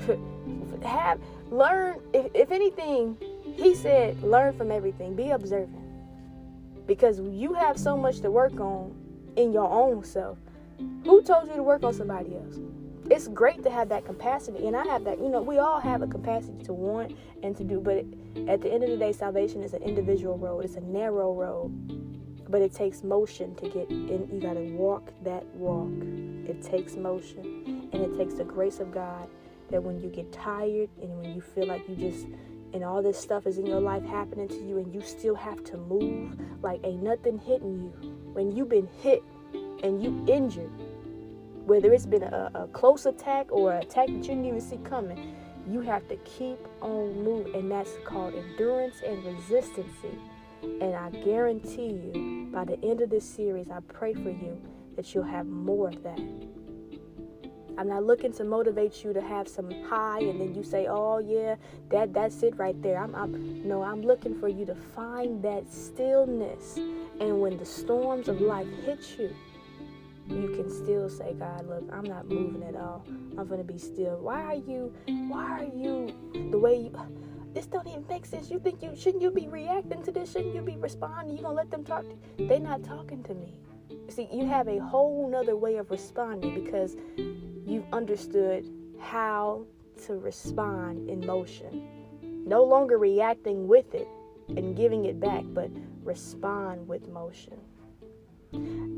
Have 0.83 1.19
learn. 1.49 1.99
If, 2.13 2.27
if 2.35 2.51
anything, 2.51 3.17
He 3.57 3.73
said, 3.73 4.21
"Learn 4.21 4.55
from 4.55 4.71
everything. 4.71 5.15
Be 5.15 5.31
observant." 5.31 5.75
Because 6.85 7.19
you 7.19 7.53
have 7.53 7.79
so 7.79 7.97
much 7.97 8.19
to 8.21 8.29
work 8.29 8.59
on 8.59 8.95
in 9.35 9.51
your 9.51 9.69
own 9.69 10.03
self. 10.03 10.37
Who 11.03 11.23
told 11.23 11.49
you 11.49 11.55
to 11.55 11.63
work 11.63 11.83
on 11.83 11.93
somebody 11.93 12.35
else? 12.35 12.59
It's 13.09 13.27
great 13.27 13.63
to 13.63 13.71
have 13.71 13.89
that 13.89 14.05
capacity, 14.05 14.67
and 14.67 14.75
I 14.75 14.85
have 14.85 15.03
that. 15.05 15.19
You 15.19 15.29
know, 15.29 15.41
we 15.41 15.57
all 15.57 15.79
have 15.79 16.03
a 16.03 16.07
capacity 16.07 16.63
to 16.65 16.73
want 16.73 17.15
and 17.41 17.57
to 17.57 17.63
do, 17.63 17.79
but 17.79 18.05
at 18.47 18.61
the 18.61 18.71
end 18.71 18.83
of 18.83 18.91
the 18.91 18.97
day, 18.97 19.13
salvation 19.13 19.63
is 19.63 19.73
an 19.73 19.81
individual 19.81 20.37
road. 20.37 20.63
It's 20.63 20.75
a 20.75 20.81
narrow 20.81 21.33
road 21.33 22.08
but 22.49 22.61
it 22.61 22.73
takes 22.73 23.03
motion 23.03 23.55
to 23.55 23.69
get 23.69 23.89
in. 23.89 24.27
You 24.33 24.39
got 24.41 24.55
to 24.55 24.73
walk 24.73 25.13
that 25.23 25.45
walk. 25.55 25.91
It 26.49 26.63
takes 26.63 26.95
motion. 26.95 27.89
And 27.93 28.01
it 28.01 28.17
takes 28.17 28.33
the 28.33 28.43
grace 28.43 28.79
of 28.79 28.91
God 28.91 29.29
that 29.69 29.81
when 29.81 30.01
you 30.01 30.09
get 30.09 30.31
tired 30.31 30.89
and 31.01 31.21
when 31.21 31.35
you 31.35 31.41
feel 31.41 31.67
like 31.67 31.87
you 31.87 31.95
just, 31.95 32.25
and 32.73 32.83
all 32.83 33.01
this 33.03 33.19
stuff 33.19 33.45
is 33.45 33.59
in 33.59 33.67
your 33.67 33.79
life 33.79 34.03
happening 34.03 34.47
to 34.47 34.55
you 34.55 34.77
and 34.77 34.93
you 34.93 35.01
still 35.01 35.35
have 35.35 35.63
to 35.65 35.77
move 35.77 36.39
like 36.63 36.79
ain't 36.83 37.03
nothing 37.03 37.37
hitting 37.37 37.79
you. 37.83 38.09
When 38.33 38.55
you've 38.55 38.69
been 38.69 38.89
hit 39.01 39.23
and 39.83 40.03
you 40.03 40.25
injured, 40.27 40.71
whether 41.65 41.93
it's 41.93 42.07
been 42.07 42.23
a, 42.23 42.51
a 42.55 42.67
close 42.67 43.05
attack 43.05 43.51
or 43.51 43.73
an 43.73 43.83
attack 43.83 44.07
that 44.07 44.13
you 44.13 44.21
didn't 44.23 44.45
even 44.45 44.61
see 44.61 44.77
coming, 44.77 45.35
you 45.69 45.81
have 45.81 46.07
to 46.07 46.15
keep 46.17 46.59
on 46.81 47.23
moving. 47.23 47.53
And 47.53 47.71
that's 47.71 47.91
called 48.05 48.33
endurance 48.33 49.01
and 49.05 49.23
resistancy. 49.23 50.17
And 50.61 50.95
I 50.95 51.09
guarantee 51.09 51.89
you, 52.13 52.49
by 52.51 52.65
the 52.65 52.79
end 52.83 53.01
of 53.01 53.09
this 53.09 53.25
series, 53.25 53.69
I 53.69 53.79
pray 53.81 54.13
for 54.13 54.29
you 54.29 54.61
that 54.95 55.13
you'll 55.13 55.23
have 55.23 55.45
more 55.45 55.89
of 55.89 56.03
that. 56.03 56.19
I'm 57.79 57.87
not 57.87 58.03
looking 58.03 58.33
to 58.33 58.43
motivate 58.43 59.05
you 59.05 59.13
to 59.13 59.21
have 59.21 59.47
some 59.47 59.71
high 59.85 60.19
and 60.19 60.41
then 60.41 60.53
you 60.53 60.63
say, 60.63 60.87
"Oh 60.89 61.19
yeah, 61.19 61.55
that 61.89 62.13
that's 62.13 62.43
it 62.43 62.57
right 62.57 62.79
there." 62.81 63.01
I'm, 63.01 63.15
I'm 63.15 63.65
no, 63.65 63.81
I'm 63.81 64.01
looking 64.01 64.37
for 64.37 64.49
you 64.49 64.65
to 64.65 64.75
find 64.75 65.41
that 65.43 65.71
stillness. 65.71 66.75
And 66.75 67.39
when 67.39 67.57
the 67.57 67.65
storms 67.65 68.27
of 68.27 68.41
life 68.41 68.67
hit 68.83 69.17
you, 69.17 69.33
you 70.27 70.49
can 70.57 70.69
still 70.69 71.09
say, 71.09 71.33
"God, 71.39 71.67
look, 71.69 71.89
I'm 71.93 72.03
not 72.03 72.27
moving 72.27 72.63
at 72.63 72.75
all. 72.75 73.05
I'm 73.37 73.47
to 73.47 73.63
be 73.63 73.77
still." 73.77 74.17
Why 74.17 74.41
are 74.41 74.55
you 74.55 74.93
why 75.29 75.63
are 75.63 75.73
you 75.73 76.13
the 76.51 76.59
way 76.59 76.75
you 76.75 76.91
this 77.53 77.65
don't 77.65 77.87
even 77.87 78.05
make 78.07 78.25
sense. 78.25 78.49
You 78.49 78.59
think 78.59 78.81
you 78.81 78.95
shouldn't 78.95 79.23
you 79.23 79.31
be 79.31 79.47
reacting 79.47 80.03
to 80.03 80.11
this? 80.11 80.31
Shouldn't 80.31 80.53
you 80.53 80.61
be 80.61 80.77
responding? 80.77 81.35
You 81.35 81.43
gonna 81.43 81.55
let 81.55 81.71
them 81.71 81.83
talk? 81.83 82.03
To, 82.03 82.47
they 82.47 82.59
not 82.59 82.83
talking 82.83 83.23
to 83.23 83.33
me. 83.33 83.59
See, 84.09 84.27
you 84.31 84.45
have 84.45 84.67
a 84.67 84.79
whole 84.79 85.29
nother 85.29 85.55
way 85.55 85.77
of 85.77 85.91
responding 85.91 86.63
because 86.63 86.95
you've 87.65 87.85
understood 87.93 88.69
how 88.99 89.65
to 90.05 90.13
respond 90.15 91.09
in 91.09 91.25
motion. 91.25 91.87
No 92.45 92.63
longer 92.63 92.97
reacting 92.97 93.67
with 93.67 93.93
it 93.93 94.07
and 94.49 94.75
giving 94.75 95.05
it 95.05 95.19
back, 95.19 95.43
but 95.47 95.69
respond 96.03 96.87
with 96.87 97.07
motion. 97.09 97.57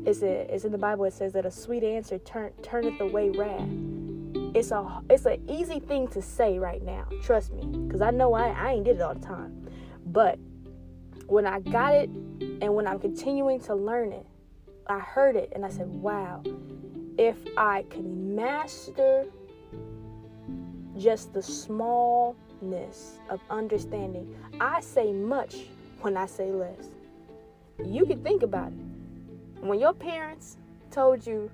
It's, 0.06 0.22
it's 0.22 0.64
in 0.64 0.72
the 0.72 0.78
Bible, 0.78 1.04
it 1.04 1.12
says 1.12 1.32
that 1.34 1.44
a 1.44 1.50
sweet 1.50 1.84
answer 1.84 2.18
turn, 2.18 2.52
turneth 2.62 3.00
away 3.00 3.30
wrath 3.30 3.68
it's 4.54 4.70
a 4.70 5.02
it's 5.08 5.24
an 5.26 5.42
easy 5.48 5.80
thing 5.80 6.08
to 6.08 6.22
say 6.22 6.58
right 6.58 6.82
now. 6.82 7.06
Trust 7.22 7.52
me, 7.52 7.66
because 7.86 8.02
I 8.02 8.10
know 8.10 8.34
I, 8.34 8.48
I 8.48 8.72
ain't 8.72 8.84
did 8.84 8.96
it 8.96 9.02
all 9.02 9.14
the 9.14 9.26
time. 9.26 9.68
But 10.06 10.38
when 11.26 11.46
I 11.46 11.60
got 11.60 11.94
it 11.94 12.10
and 12.60 12.74
when 12.74 12.86
I'm 12.86 12.98
continuing 12.98 13.60
to 13.60 13.74
learn 13.74 14.12
it, 14.12 14.26
I 14.86 14.98
heard 14.98 15.36
it 15.36 15.52
and 15.54 15.64
I 15.64 15.70
said, 15.70 15.88
wow, 15.88 16.42
if 17.16 17.36
I 17.56 17.84
can 17.88 18.34
master 18.34 19.26
just 20.98 21.32
the 21.32 21.42
smallness 21.42 23.18
of 23.30 23.40
understanding, 23.48 24.34
I 24.60 24.80
say 24.80 25.12
much 25.12 25.56
when 26.00 26.16
I 26.16 26.26
say 26.26 26.50
less. 26.50 26.90
You 27.82 28.04
can 28.04 28.22
think 28.22 28.42
about 28.42 28.68
it. 28.68 29.64
When 29.64 29.78
your 29.78 29.94
parents 29.94 30.58
told 30.90 31.26
you 31.26 31.50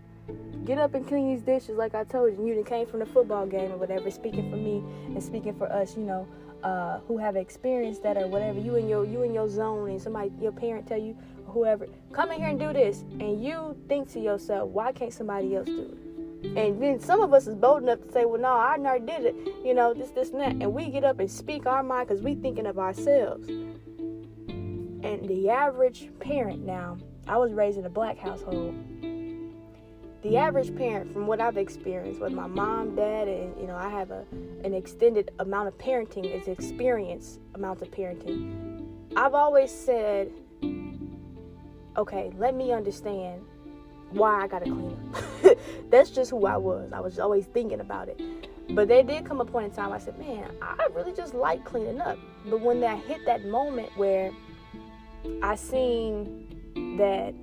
get 0.65 0.79
up 0.79 0.95
and 0.95 1.07
clean 1.07 1.35
these 1.35 1.43
dishes 1.43 1.77
like 1.77 1.95
I 1.95 2.05
told 2.05 2.37
you. 2.37 2.47
You 2.47 2.65
came 2.65 2.87
from 2.87 3.01
the 3.01 3.07
football 3.07 3.47
game 3.47 3.73
or 3.73 3.77
whatever. 3.77 4.11
Speaking 4.11 4.51
for 4.51 4.57
me 4.57 4.83
and 5.07 5.23
speaking 5.23 5.55
for 5.55 5.71
us, 5.73 5.97
you 5.97 6.03
know, 6.03 6.29
uh, 6.63 6.99
who 7.07 7.19
have 7.19 7.37
experienced 7.37 8.03
that 8.03 8.17
or 8.17 8.27
whatever. 8.27 8.59
You 8.59 8.77
in 8.77 8.89
your 8.89 9.05
you 9.05 9.23
in 9.23 9.33
your 9.33 9.49
zone 9.49 9.91
and 9.91 10.01
somebody 10.01 10.31
your 10.41 10.53
parent 10.53 10.87
tell 10.87 10.99
you 10.99 11.17
whoever 11.47 11.87
come 12.13 12.31
in 12.31 12.39
here 12.41 12.49
and 12.49 12.59
do 12.59 12.73
this, 12.73 13.05
and 13.21 13.43
you 13.43 13.77
think 13.89 14.11
to 14.13 14.21
yourself, 14.21 14.69
why 14.69 14.93
can't 14.93 15.13
somebody 15.13 15.57
else 15.57 15.67
do 15.67 15.93
it? 15.93 16.09
And 16.57 16.81
then 16.81 17.01
some 17.01 17.21
of 17.21 17.33
us 17.33 17.49
is 17.49 17.57
bold 17.57 17.83
enough 17.83 18.01
to 18.03 18.13
say, 18.13 18.25
well, 18.25 18.41
no, 18.41 18.53
I 18.53 18.77
never 18.77 19.01
did 19.01 19.25
it. 19.25 19.35
You 19.65 19.75
know, 19.75 19.93
this, 19.93 20.11
this, 20.11 20.31
and 20.31 20.41
that. 20.41 20.53
And 20.53 20.73
we 20.73 20.89
get 20.89 21.03
up 21.03 21.19
and 21.19 21.29
speak 21.29 21.67
our 21.67 21.83
mind 21.83 22.09
because 22.09 22.23
we 22.23 22.37
thinking 22.37 22.67
of 22.67 22.79
ourselves. 22.79 23.49
And 23.49 25.29
the 25.29 25.51
average 25.51 26.11
parent 26.21 26.65
now, 26.65 26.99
I 27.27 27.39
was 27.39 27.53
raised 27.53 27.77
in 27.79 27.87
a 27.87 27.91
black 27.91 28.19
household 28.19 28.75
the 30.23 30.37
average 30.37 30.75
parent, 30.77 31.13
from 31.13 31.27
what 31.27 31.41
I've 31.41 31.57
experienced 31.57 32.21
with 32.21 32.33
my 32.33 32.47
mom, 32.47 32.97
dad, 32.97 33.29
and 33.29 33.59
you 33.61 33.67
know, 33.67 33.77
I 33.77 33.89
have 33.89 34.11
a 34.11 34.25
an 34.65 34.75
extended 34.75 35.31
amount 35.39 35.69
of 35.69 35.79
parenting, 35.79 36.25
is 36.25 36.49
experience 36.49 37.39
amount 37.55 37.83
of 37.83 37.91
parenting. 37.91 38.85
I've 39.17 39.35
always 39.35 39.71
said, 39.71 40.33
okay, 41.97 42.33
let 42.37 42.55
me 42.55 42.73
understand 42.73 43.43
why 44.11 44.43
I 44.43 44.49
gotta 44.49 44.65
clean 44.65 44.99
up. 45.15 45.59
That's 45.91 46.11
just 46.11 46.31
who 46.31 46.47
I 46.47 46.57
was. 46.57 46.93
I 46.93 47.01
was 47.01 47.19
always 47.19 47.47
thinking 47.47 47.81
about 47.81 48.09
it. 48.09 48.21
But 48.71 48.89
there 48.89 49.03
did 49.03 49.25
come 49.25 49.41
a 49.41 49.45
point 49.45 49.67
in 49.67 49.71
time 49.71 49.93
I 49.93 49.99
said, 49.99 50.19
man, 50.19 50.51
I 50.61 50.89
really 50.95 51.13
just 51.13 51.35
like 51.35 51.65
cleaning 51.65 52.01
up. 52.01 52.19
But 52.47 52.61
when 52.61 52.81
that 52.81 52.99
hit 53.05 53.25
that 53.27 53.47
moment 53.47 53.91
where 53.97 54.31
I 55.43 55.55
seen 55.57 56.97
that 56.99 57.35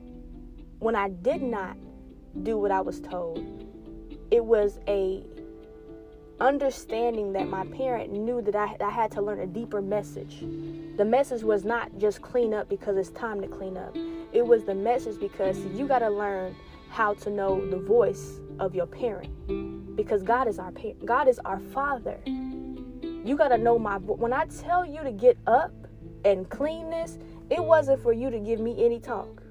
when 0.79 0.96
I 0.96 1.10
did 1.10 1.41
not 1.41 1.77
do 2.44 2.58
what 2.58 2.72
I 2.72 2.82
was 2.82 3.00
told, 3.00 3.44
it 4.32 4.44
was 4.44 4.80
a 4.88 5.24
understanding 6.39 7.32
that 7.34 7.48
my 7.48 7.65
parent 7.68 8.12
knew 8.12 8.42
that 8.42 8.56
I, 8.56 8.75
I 8.84 8.89
had 8.89 9.12
to 9.12 9.22
learn 9.22 9.39
a 9.39 9.48
deeper 9.48 9.82
message. 9.82 10.44
The 10.98 11.06
message 11.06 11.44
was 11.44 11.63
not 11.63 11.98
just 11.98 12.22
clean 12.22 12.54
up 12.54 12.68
because 12.68 12.98
it's 12.98 13.10
time 13.10 13.42
to 13.42 13.48
clean 13.48 13.77
up. 13.77 13.96
It 14.34 14.46
was 14.46 14.65
the 14.65 14.75
message 14.75 15.20
because 15.20 15.58
you 15.68 15.88
got 15.88 16.00
to 16.00 16.10
learn 16.10 16.56
how 16.89 17.13
to 17.15 17.30
know 17.30 17.65
the 17.70 17.77
voice 17.77 18.39
of 18.60 18.75
your 18.75 18.86
parent 18.86 19.96
because 19.96 20.24
God 20.24 20.48
is 20.48 20.60
our 20.60 20.72
parent. 20.72 21.06
God 21.06 21.27
is 21.27 21.39
our 21.39 21.60
father. 21.60 22.20
You 22.25 23.36
got 23.38 23.50
to 23.50 23.58
know 23.58 23.80
my 23.80 23.98
when 23.98 24.34
I 24.34 24.46
tell 24.46 24.86
you 24.86 25.04
to 25.04 25.12
get 25.12 25.38
up 25.48 25.74
and 26.25 26.50
clean 26.50 26.89
this, 26.89 27.18
it 27.50 27.63
wasn't 27.63 28.01
for 28.01 28.12
you 28.12 28.30
to 28.30 28.39
give 28.39 28.60
me 28.60 28.84
any 28.84 29.00
talk. 29.00 29.42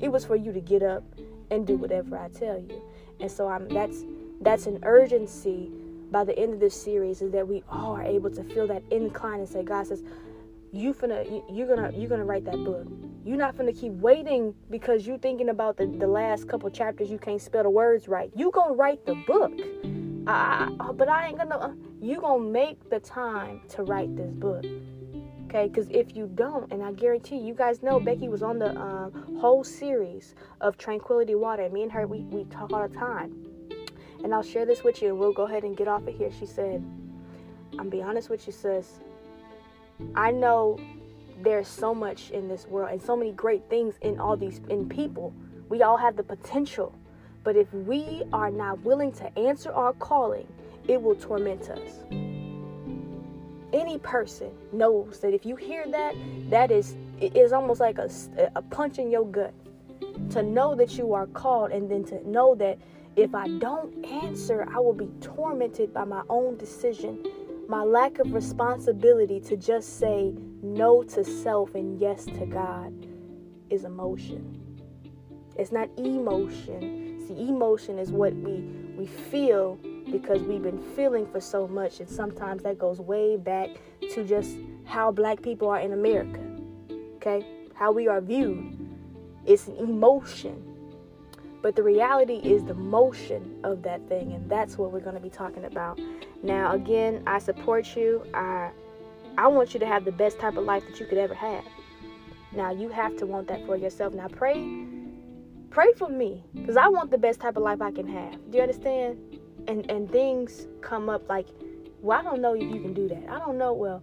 It 0.00 0.10
was 0.10 0.24
for 0.24 0.36
you 0.36 0.52
to 0.52 0.60
get 0.60 0.82
up 0.82 1.04
and 1.50 1.66
do 1.66 1.76
whatever 1.76 2.18
I 2.18 2.28
tell 2.28 2.58
you. 2.58 2.82
And 3.20 3.30
so 3.30 3.48
I'm 3.48 3.68
that's 3.68 4.04
that's 4.40 4.66
an 4.66 4.80
urgency 4.82 5.70
by 6.10 6.24
the 6.24 6.38
end 6.38 6.54
of 6.54 6.60
this 6.60 6.80
series 6.80 7.22
is 7.22 7.32
that 7.32 7.46
we 7.46 7.62
all 7.68 7.96
are 7.96 8.02
able 8.02 8.30
to 8.30 8.44
feel 8.44 8.66
that 8.68 8.82
incline 8.90 9.40
and 9.40 9.48
say, 9.48 9.62
God 9.62 9.86
says, 9.86 10.02
you 10.72 10.92
finna 10.92 11.42
you're 11.50 11.66
gonna 11.66 11.92
you're 11.96 12.08
gonna 12.08 12.24
write 12.24 12.44
that 12.44 12.62
book. 12.64 12.86
You're 13.24 13.38
not 13.38 13.56
gonna 13.56 13.72
keep 13.72 13.92
waiting 13.92 14.54
because 14.70 15.06
you're 15.06 15.18
thinking 15.18 15.48
about 15.48 15.76
the, 15.76 15.86
the 15.86 16.06
last 16.06 16.48
couple 16.48 16.68
chapters 16.70 17.10
you 17.10 17.18
can't 17.18 17.40
spell 17.40 17.62
the 17.62 17.70
words 17.70 18.08
right. 18.08 18.30
You 18.34 18.50
gonna 18.50 18.74
write 18.74 19.06
the 19.06 19.14
book. 19.26 19.52
I, 20.26 20.74
I, 20.80 20.92
but 20.92 21.08
I 21.08 21.28
ain't 21.28 21.38
gonna. 21.38 21.56
Uh, 21.56 21.72
you 22.00 22.20
gonna 22.20 22.42
make 22.42 22.90
the 22.90 23.00
time 23.00 23.60
to 23.70 23.82
write 23.82 24.14
this 24.16 24.30
book 24.32 24.64
okay? 25.54 25.68
Because 25.68 25.88
if 25.90 26.16
you 26.16 26.30
don't 26.34 26.70
and 26.72 26.82
i 26.82 26.92
guarantee 26.92 27.36
you, 27.36 27.54
guys 27.54 27.82
know 27.82 28.00
becky 28.00 28.28
was 28.28 28.42
on 28.42 28.58
the 28.58 28.76
um, 28.78 29.38
whole 29.40 29.64
series 29.64 30.34
of 30.60 30.76
tranquility 30.76 31.34
water. 31.34 31.68
Me 31.70 31.82
and 31.82 31.92
her 31.92 32.06
we, 32.06 32.20
we 32.20 32.44
talk 32.44 32.72
all 32.72 32.86
the 32.86 32.94
time. 32.94 33.32
And 34.22 34.34
i'll 34.34 34.42
share 34.42 34.66
this 34.66 34.82
with 34.82 35.02
you 35.02 35.08
and 35.10 35.18
we'll 35.18 35.32
go 35.32 35.44
ahead 35.44 35.64
and 35.64 35.76
get 35.76 35.88
off 35.88 36.06
of 36.06 36.14
here. 36.14 36.30
She 36.38 36.46
said 36.46 36.84
i'm 37.78 37.88
be 37.88 38.02
honest 38.02 38.30
with 38.30 38.46
you 38.46 38.52
sis. 38.52 39.00
I 40.14 40.30
know 40.30 40.78
there's 41.42 41.68
so 41.68 41.94
much 41.94 42.30
in 42.30 42.48
this 42.48 42.66
world 42.66 42.90
and 42.92 43.02
so 43.02 43.16
many 43.16 43.32
great 43.32 43.68
things 43.68 43.94
in 44.02 44.18
all 44.18 44.36
these 44.36 44.60
in 44.68 44.88
people. 44.88 45.32
We 45.68 45.82
all 45.82 45.96
have 45.96 46.16
the 46.16 46.22
potential. 46.22 46.94
But 47.42 47.56
if 47.56 47.72
we 47.74 48.22
are 48.32 48.50
not 48.50 48.82
willing 48.84 49.12
to 49.12 49.38
answer 49.38 49.70
our 49.72 49.92
calling 49.94 50.48
it 50.88 51.00
will 51.00 51.14
torment 51.14 51.70
us 51.70 52.04
any 53.74 53.98
person 53.98 54.50
knows 54.72 55.18
that 55.20 55.34
if 55.34 55.44
you 55.44 55.56
hear 55.56 55.86
that, 55.90 56.14
that 56.48 56.70
is 56.70 56.96
it 57.20 57.36
is 57.36 57.52
almost 57.52 57.80
like 57.80 57.98
a, 57.98 58.08
a 58.54 58.62
punch 58.62 58.98
in 58.98 59.10
your 59.10 59.26
gut 59.26 59.52
to 60.30 60.42
know 60.42 60.74
that 60.74 60.96
you 60.96 61.12
are 61.12 61.26
called 61.26 61.72
and 61.72 61.90
then 61.90 62.04
to 62.04 62.28
know 62.28 62.54
that 62.54 62.78
if 63.16 63.34
I 63.34 63.48
don't 63.58 64.04
answer, 64.04 64.66
I 64.72 64.78
will 64.78 64.94
be 64.94 65.08
tormented 65.20 65.92
by 65.92 66.04
my 66.04 66.22
own 66.28 66.56
decision, 66.56 67.24
my 67.68 67.82
lack 67.82 68.18
of 68.18 68.32
responsibility 68.32 69.40
to 69.40 69.56
just 69.56 69.98
say 69.98 70.32
no 70.62 71.02
to 71.04 71.24
self 71.24 71.74
and 71.74 72.00
yes 72.00 72.24
to 72.24 72.46
God 72.46 72.92
is 73.70 73.84
emotion. 73.84 74.60
It's 75.56 75.72
not 75.72 75.88
emotion. 75.96 77.24
See, 77.26 77.48
emotion 77.48 77.98
is 77.98 78.10
what 78.10 78.34
we 78.34 78.64
we 78.96 79.06
feel 79.06 79.78
because 80.10 80.42
we've 80.42 80.62
been 80.62 80.82
feeling 80.94 81.26
for 81.26 81.40
so 81.40 81.66
much 81.66 82.00
and 82.00 82.08
sometimes 82.08 82.62
that 82.62 82.78
goes 82.78 83.00
way 83.00 83.36
back 83.36 83.70
to 84.12 84.24
just 84.24 84.56
how 84.84 85.10
black 85.10 85.42
people 85.42 85.68
are 85.68 85.80
in 85.80 85.92
America. 85.92 86.40
Okay? 87.16 87.46
How 87.74 87.92
we 87.92 88.08
are 88.08 88.20
viewed. 88.20 88.76
It's 89.46 89.68
an 89.68 89.76
emotion. 89.76 90.62
But 91.62 91.76
the 91.76 91.82
reality 91.82 92.40
is 92.42 92.62
the 92.64 92.74
motion 92.74 93.58
of 93.64 93.82
that 93.82 94.06
thing 94.08 94.32
and 94.32 94.50
that's 94.50 94.76
what 94.76 94.92
we're 94.92 95.00
going 95.00 95.16
to 95.16 95.22
be 95.22 95.30
talking 95.30 95.64
about. 95.64 95.98
Now, 96.42 96.72
again, 96.74 97.22
I 97.26 97.38
support 97.38 97.96
you. 97.96 98.24
I 98.34 98.70
I 99.36 99.48
want 99.48 99.74
you 99.74 99.80
to 99.80 99.86
have 99.86 100.04
the 100.04 100.12
best 100.12 100.38
type 100.38 100.56
of 100.56 100.64
life 100.64 100.84
that 100.86 101.00
you 101.00 101.06
could 101.06 101.18
ever 101.18 101.34
have. 101.34 101.64
Now, 102.52 102.70
you 102.70 102.88
have 102.90 103.16
to 103.16 103.26
want 103.26 103.48
that 103.48 103.66
for 103.66 103.76
yourself. 103.76 104.14
Now, 104.14 104.28
pray 104.28 104.86
pray 105.70 105.92
for 105.94 106.08
me 106.08 106.44
because 106.54 106.76
I 106.76 106.86
want 106.86 107.10
the 107.10 107.18
best 107.18 107.40
type 107.40 107.56
of 107.56 107.62
life 107.64 107.82
I 107.82 107.90
can 107.90 108.06
have. 108.06 108.34
Do 108.50 108.58
you 108.58 108.62
understand? 108.62 109.33
And 109.68 109.90
and 109.90 110.10
things 110.10 110.66
come 110.80 111.08
up 111.08 111.28
like 111.28 111.46
well 112.00 112.18
i 112.18 112.22
don't 112.22 112.40
know 112.40 112.54
if 112.54 112.62
you 112.62 112.80
can 112.80 112.94
do 112.94 113.08
that. 113.08 113.24
I 113.28 113.38
don't 113.38 113.58
know 113.58 113.72
well 113.72 114.02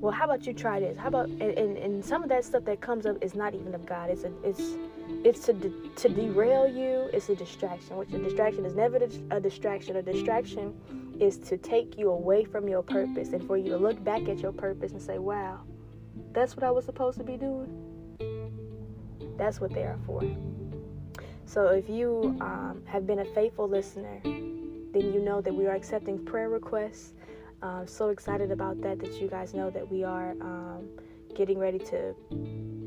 well 0.00 0.12
how 0.12 0.24
about 0.24 0.46
you 0.46 0.52
try 0.52 0.80
this? 0.80 0.96
How 0.96 1.08
about 1.08 1.28
and, 1.28 1.42
and, 1.42 1.76
and 1.76 2.04
some 2.04 2.22
of 2.22 2.28
that 2.28 2.44
stuff 2.44 2.64
that 2.64 2.80
comes 2.80 3.06
up 3.06 3.16
is 3.22 3.34
not 3.34 3.54
even 3.54 3.74
of 3.74 3.86
god. 3.86 4.10
It's 4.10 4.24
a 4.24 4.32
it's 4.42 4.76
it's 5.24 5.46
to 5.46 5.52
de- 5.52 5.88
to 5.96 6.08
derail 6.08 6.66
you. 6.66 7.08
It's 7.12 7.28
a 7.28 7.36
distraction. 7.36 7.96
Which 7.96 8.12
a 8.12 8.18
distraction 8.18 8.64
is 8.64 8.74
never 8.74 8.98
a 9.30 9.40
distraction. 9.40 9.96
A 9.96 10.02
distraction 10.02 10.74
is 11.20 11.38
to 11.38 11.56
take 11.56 11.96
you 11.96 12.10
away 12.10 12.44
from 12.44 12.68
your 12.68 12.82
purpose 12.82 13.32
and 13.32 13.46
for 13.46 13.56
you 13.56 13.70
to 13.70 13.78
look 13.78 14.02
back 14.04 14.28
at 14.28 14.38
your 14.38 14.52
purpose 14.52 14.92
and 14.92 15.00
say 15.00 15.18
wow 15.18 15.60
that's 16.32 16.54
what 16.54 16.64
i 16.64 16.70
was 16.70 16.84
supposed 16.84 17.16
to 17.18 17.24
be 17.24 17.36
doing. 17.36 17.86
That's 19.38 19.60
what 19.60 19.72
they 19.72 19.82
are 19.82 19.98
for. 20.06 20.22
So 21.46 21.68
if 21.68 21.88
you 21.88 22.36
um, 22.40 22.82
have 22.86 23.06
been 23.06 23.20
a 23.20 23.24
faithful 23.24 23.68
listener 23.68 24.20
then 24.96 25.12
you 25.12 25.20
know 25.20 25.40
that 25.40 25.54
we 25.54 25.66
are 25.66 25.74
accepting 25.74 26.24
prayer 26.24 26.48
requests. 26.48 27.12
Uh, 27.62 27.84
so 27.84 28.08
excited 28.08 28.50
about 28.50 28.80
that, 28.80 28.98
that 28.98 29.20
you 29.20 29.28
guys 29.28 29.54
know 29.54 29.70
that 29.70 29.90
we 29.90 30.04
are 30.04 30.32
um, 30.40 30.88
getting 31.34 31.58
ready 31.58 31.78
to 31.78 32.14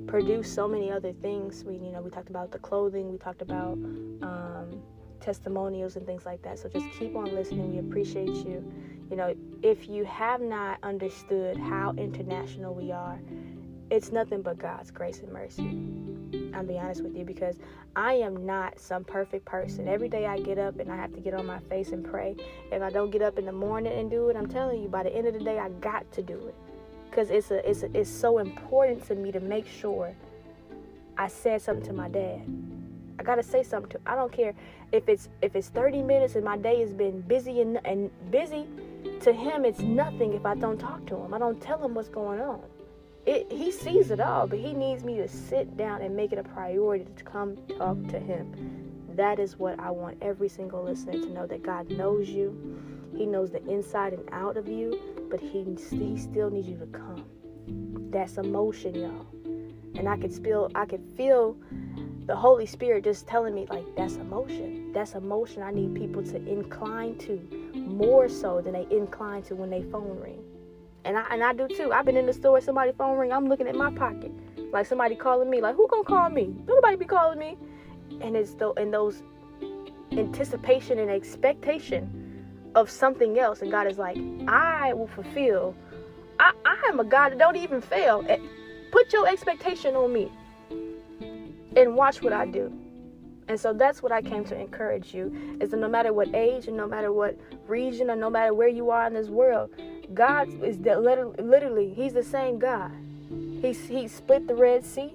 produce 0.08 0.52
so 0.52 0.68
many 0.68 0.92
other 0.92 1.14
things. 1.14 1.64
We, 1.64 1.76
you 1.76 1.92
know, 1.92 2.02
we 2.02 2.10
talked 2.10 2.30
about 2.30 2.52
the 2.52 2.60
clothing, 2.60 3.12
we 3.12 3.18
talked 3.18 3.42
about 3.42 3.74
um, 3.74 4.82
testimonials 5.20 5.96
and 5.96 6.06
things 6.06 6.26
like 6.26 6.42
that. 6.44 6.60
So 6.60 6.70
just 6.70 6.86
keep 6.98 7.16
on 7.16 7.34
listening. 7.36 7.74
We 7.74 7.80
appreciate 7.80 8.46
you. 8.46 8.64
You 9.10 9.16
know, 9.16 9.36
if 9.62 9.88
you 9.88 10.06
have 10.06 10.42
not 10.42 10.80
understood 10.84 11.58
how 11.58 11.94
international 11.98 12.74
we 12.74 12.92
are, 12.92 13.20
it's 13.92 14.12
nothing 14.12 14.42
but 14.42 14.58
God's 14.58 14.92
grace 14.92 15.20
and 15.20 15.32
mercy. 15.32 16.39
I'll 16.60 16.66
be 16.66 16.78
honest 16.78 17.04
with 17.04 17.16
you 17.16 17.24
because 17.24 17.56
I 17.96 18.16
am 18.16 18.46
not 18.46 18.78
some 18.82 19.06
perfect 19.06 19.46
person. 19.46 19.88
Every 19.88 20.10
day 20.10 20.26
I 20.26 20.40
get 20.40 20.58
up 20.58 20.78
and 20.82 20.92
I 20.92 20.98
have 20.98 21.14
to 21.14 21.22
get 21.22 21.34
on 21.34 21.46
my 21.46 21.60
face 21.70 21.92
and 21.92 22.04
pray. 22.04 22.36
If 22.70 22.82
I 22.82 22.90
don't 22.90 23.12
get 23.12 23.22
up 23.22 23.40
in 23.40 23.46
the 23.46 23.54
morning 23.54 23.98
and 23.98 24.12
do 24.12 24.28
it, 24.28 24.36
I'm 24.36 24.50
telling 24.50 24.82
you, 24.82 24.90
by 24.90 25.04
the 25.04 25.16
end 25.16 25.26
of 25.26 25.34
the 25.34 25.40
day, 25.40 25.58
I 25.58 25.70
got 25.70 26.12
to 26.12 26.22
do 26.22 26.34
it 26.34 26.56
because 27.10 27.30
it's 27.30 27.50
a, 27.52 27.68
it's 27.68 27.84
a, 27.84 27.98
it's 27.98 28.10
so 28.10 28.40
important 28.40 29.06
to 29.08 29.16
me 29.16 29.32
to 29.32 29.40
make 29.40 29.68
sure 29.68 30.14
I 31.18 31.30
said 31.30 31.62
something 31.62 31.86
to 31.86 31.94
my 31.94 32.10
dad. 32.10 32.42
I 33.18 33.24
gotta 33.24 33.44
say 33.44 33.64
something 33.64 33.92
to. 33.92 34.00
I 34.06 34.16
don't 34.16 34.32
care 34.32 34.54
if 34.92 35.08
it's 35.08 35.30
if 35.42 35.56
it's 35.56 35.70
30 35.70 36.02
minutes 36.02 36.36
and 36.36 36.44
my 36.44 36.58
day 36.58 36.82
has 36.82 36.92
been 36.92 37.22
busy 37.22 37.62
and, 37.62 37.80
and 37.86 38.12
busy. 38.32 38.68
To 39.22 39.32
him, 39.32 39.64
it's 39.64 39.80
nothing 39.80 40.34
if 40.34 40.46
I 40.46 40.56
don't 40.56 40.78
talk 40.78 41.06
to 41.06 41.16
him. 41.16 41.34
I 41.34 41.40
don't 41.40 41.62
tell 41.62 41.82
him 41.84 41.94
what's 41.94 42.10
going 42.10 42.42
on 42.42 42.62
it, 43.26 43.52
he 43.52 43.72
sees 43.72 44.12
it 44.12 44.20
all, 44.20 44.48
but 44.48 44.60
he 44.60 44.74
needs 44.74 45.04
me 45.04 45.18
to 45.18 45.28
sit 45.28 45.78
down 45.78 46.02
and 46.02 46.16
make 46.16 46.32
it 46.32 46.38
a 46.38 46.44
priority 46.44 47.06
to 47.16 47.24
come 47.24 47.58
talk 47.78 47.98
to 48.08 48.20
him. 48.20 48.96
That 49.16 49.40
is 49.40 49.58
what 49.58 49.80
I 49.80 49.92
want 49.92 50.18
every 50.22 50.50
single 50.50 50.84
listener 50.84 51.14
to 51.14 51.30
know 51.30 51.46
that 51.46 51.62
God 51.62 51.90
knows 51.92 52.30
you. 52.30 52.80
He 53.16 53.26
knows 53.26 53.52
the 53.52 53.64
inside 53.68 54.14
and 54.14 54.24
out 54.32 54.56
of 54.56 54.68
you, 54.68 55.00
but 55.30 55.40
he, 55.40 55.64
he 55.90 56.18
still 56.18 56.50
needs 56.50 56.68
you 56.68 56.78
to 56.78 56.86
come. 56.86 57.26
That's 58.12 58.38
emotion, 58.38 58.96
y'all. 58.96 59.28
And 59.96 60.08
I 60.08 60.18
could 60.18 60.34
feel 60.34 60.72
I 60.74 60.86
could 60.86 61.04
feel 61.18 61.58
the 62.26 62.36
Holy 62.36 62.66
Spirit 62.66 63.04
just 63.04 63.28
telling 63.28 63.54
me 63.54 63.68
like 63.70 63.86
that's 63.98 64.16
emotion. 64.16 64.92
That's 64.94 65.14
emotion 65.14 65.64
I 65.64 65.72
need 65.72 65.96
people 65.96 66.24
to 66.24 66.38
incline 66.48 67.18
to 67.20 67.40
more 67.76 68.30
so 68.30 68.62
than 68.62 68.74
they 68.74 68.88
incline 68.90 69.42
to 69.44 69.56
when 69.56 69.70
they 69.70 69.84
phone 69.84 70.20
ring. 70.20 70.44
And 71.10 71.18
I 71.18 71.26
and 71.32 71.44
I 71.44 71.54
do 71.54 71.68
too. 71.68 71.92
I've 71.92 72.06
been 72.06 72.18
in 72.18 72.28
the 72.28 72.34
store, 72.34 72.62
somebody 72.62 72.92
phone 72.92 73.18
ring, 73.18 73.32
I'm 73.32 73.50
looking 73.50 73.68
at 73.68 73.74
my 73.74 73.90
pocket. 73.90 74.32
Like 74.72 74.86
somebody 74.86 75.16
calling 75.16 75.50
me, 75.50 75.60
like 75.60 75.76
who 75.76 75.88
gonna 75.88 76.04
call 76.04 76.30
me? 76.30 76.54
Nobody 76.68 76.98
be 76.98 77.06
calling 77.06 77.40
me. 77.40 77.58
And 78.22 78.36
it's 78.36 78.54
though 78.54 78.74
in 78.74 78.92
those 78.92 79.24
anticipation 80.12 81.00
and 81.00 81.10
expectation 81.10 82.46
of 82.76 82.92
something 82.92 83.40
else. 83.40 83.64
And 83.64 83.72
God 83.72 83.88
is 83.88 83.98
like, 83.98 84.20
I 84.48 84.94
will 84.94 85.08
fulfill. 85.08 85.74
I, 86.40 86.54
I 86.64 86.80
am 86.90 87.00
a 87.00 87.04
God 87.04 87.30
that 87.30 87.40
don't 87.40 87.56
even 87.56 87.82
fail. 87.82 88.24
Put 88.92 89.12
your 89.12 89.28
expectation 89.28 89.96
on 89.96 90.14
me 90.14 90.32
and 91.76 91.96
watch 91.96 92.22
what 92.22 92.34
I 92.34 92.46
do. 92.46 92.72
And 93.48 93.60
so 93.60 93.74
that's 93.74 94.04
what 94.04 94.12
I 94.12 94.22
came 94.22 94.46
to 94.46 94.56
encourage 94.56 95.12
you 95.12 95.58
is 95.60 95.72
that 95.72 95.78
no 95.78 95.88
matter 95.88 96.14
what 96.14 96.36
age 96.36 96.68
and 96.68 96.78
no 96.78 96.88
matter 96.88 97.12
what 97.12 97.36
region 97.68 98.12
or 98.12 98.16
no 98.16 98.30
matter 98.30 98.54
where 98.54 98.68
you 98.68 98.92
are 98.92 99.08
in 99.08 99.16
this 99.16 99.30
world, 99.30 99.72
God 100.14 100.50
is 100.64 100.80
that 100.80 101.02
literally, 101.02 101.94
He's 101.94 102.14
the 102.14 102.24
same 102.24 102.60
God. 102.60 102.92
He, 103.62 103.74
he 103.74 104.08
split 104.08 104.48
the 104.48 104.56
Red 104.56 104.84
Sea. 104.84 105.14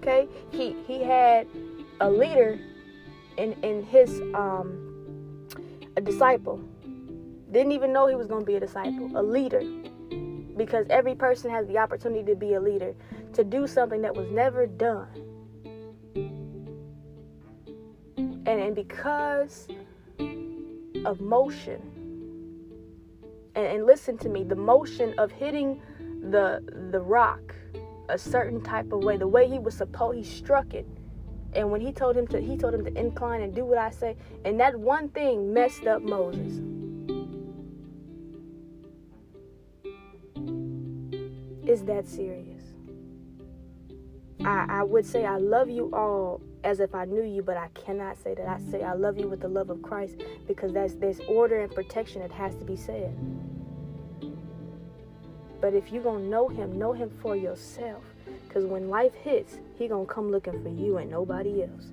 Okay? 0.00 0.28
He 0.50 0.76
he 0.86 1.02
had 1.02 1.46
a 2.00 2.10
leader 2.10 2.58
in, 3.36 3.52
in 3.62 3.82
his 3.84 4.20
um 4.34 5.46
a 5.96 6.00
disciple. 6.00 6.60
Didn't 7.50 7.72
even 7.72 7.92
know 7.92 8.06
he 8.06 8.14
was 8.14 8.26
gonna 8.26 8.44
be 8.44 8.56
a 8.56 8.60
disciple, 8.60 9.10
a 9.14 9.22
leader. 9.22 9.62
Because 10.56 10.86
every 10.90 11.14
person 11.14 11.50
has 11.50 11.66
the 11.68 11.78
opportunity 11.78 12.24
to 12.24 12.34
be 12.34 12.54
a 12.54 12.60
leader, 12.60 12.94
to 13.34 13.44
do 13.44 13.66
something 13.66 14.02
that 14.02 14.14
was 14.14 14.28
never 14.30 14.66
done. 14.66 15.08
And, 18.46 18.48
and 18.48 18.74
because 18.74 19.68
of 21.04 21.20
motion, 21.20 21.80
and, 23.58 23.66
and 23.66 23.86
listen 23.86 24.16
to 24.18 24.28
me, 24.28 24.44
the 24.44 24.56
motion 24.56 25.14
of 25.18 25.32
hitting 25.32 25.82
the 26.30 26.62
the 26.90 27.00
rock 27.00 27.54
a 28.08 28.16
certain 28.16 28.62
type 28.62 28.90
of 28.92 29.02
way, 29.04 29.16
the 29.16 29.28
way 29.28 29.48
he 29.48 29.58
was 29.58 29.76
supposed, 29.76 30.16
he 30.16 30.24
struck 30.24 30.72
it. 30.72 30.86
And 31.54 31.70
when 31.70 31.80
he 31.80 31.92
told 31.92 32.16
him 32.16 32.26
to, 32.28 32.40
he 32.40 32.56
told 32.56 32.74
him 32.74 32.84
to 32.84 32.98
incline 32.98 33.42
and 33.42 33.54
do 33.54 33.64
what 33.64 33.78
I 33.78 33.90
say. 33.90 34.16
And 34.44 34.58
that 34.60 34.78
one 34.78 35.08
thing 35.08 35.52
messed 35.52 35.86
up 35.86 36.02
Moses. 36.02 36.60
Is 41.66 41.82
that 41.84 42.08
serious? 42.08 42.62
I, 44.44 44.66
I 44.68 44.82
would 44.84 45.04
say 45.04 45.26
I 45.26 45.36
love 45.36 45.68
you 45.68 45.90
all 45.92 46.40
as 46.64 46.80
if 46.80 46.94
I 46.94 47.04
knew 47.04 47.22
you, 47.22 47.42
but 47.42 47.56
I 47.56 47.68
cannot 47.68 48.16
say 48.22 48.34
that. 48.34 48.46
I 48.46 48.58
say 48.70 48.82
I 48.82 48.94
love 48.94 49.18
you 49.18 49.28
with 49.28 49.40
the 49.40 49.48
love 49.48 49.70
of 49.70 49.82
Christ 49.82 50.16
because 50.46 50.72
that's 50.72 50.94
there's 50.94 51.20
order 51.28 51.60
and 51.60 51.74
protection 51.74 52.22
that 52.22 52.32
has 52.32 52.54
to 52.56 52.64
be 52.64 52.76
said. 52.76 53.16
But 55.60 55.74
if 55.74 55.92
you're 55.92 56.02
gonna 56.02 56.24
know 56.24 56.48
him, 56.48 56.78
know 56.78 56.92
him 56.92 57.10
for 57.20 57.36
yourself. 57.36 58.04
Cause 58.48 58.64
when 58.64 58.88
life 58.88 59.14
hits, 59.14 59.58
he 59.78 59.88
gonna 59.88 60.06
come 60.06 60.30
looking 60.30 60.62
for 60.62 60.68
you 60.68 60.98
and 60.98 61.10
nobody 61.10 61.62
else. 61.62 61.92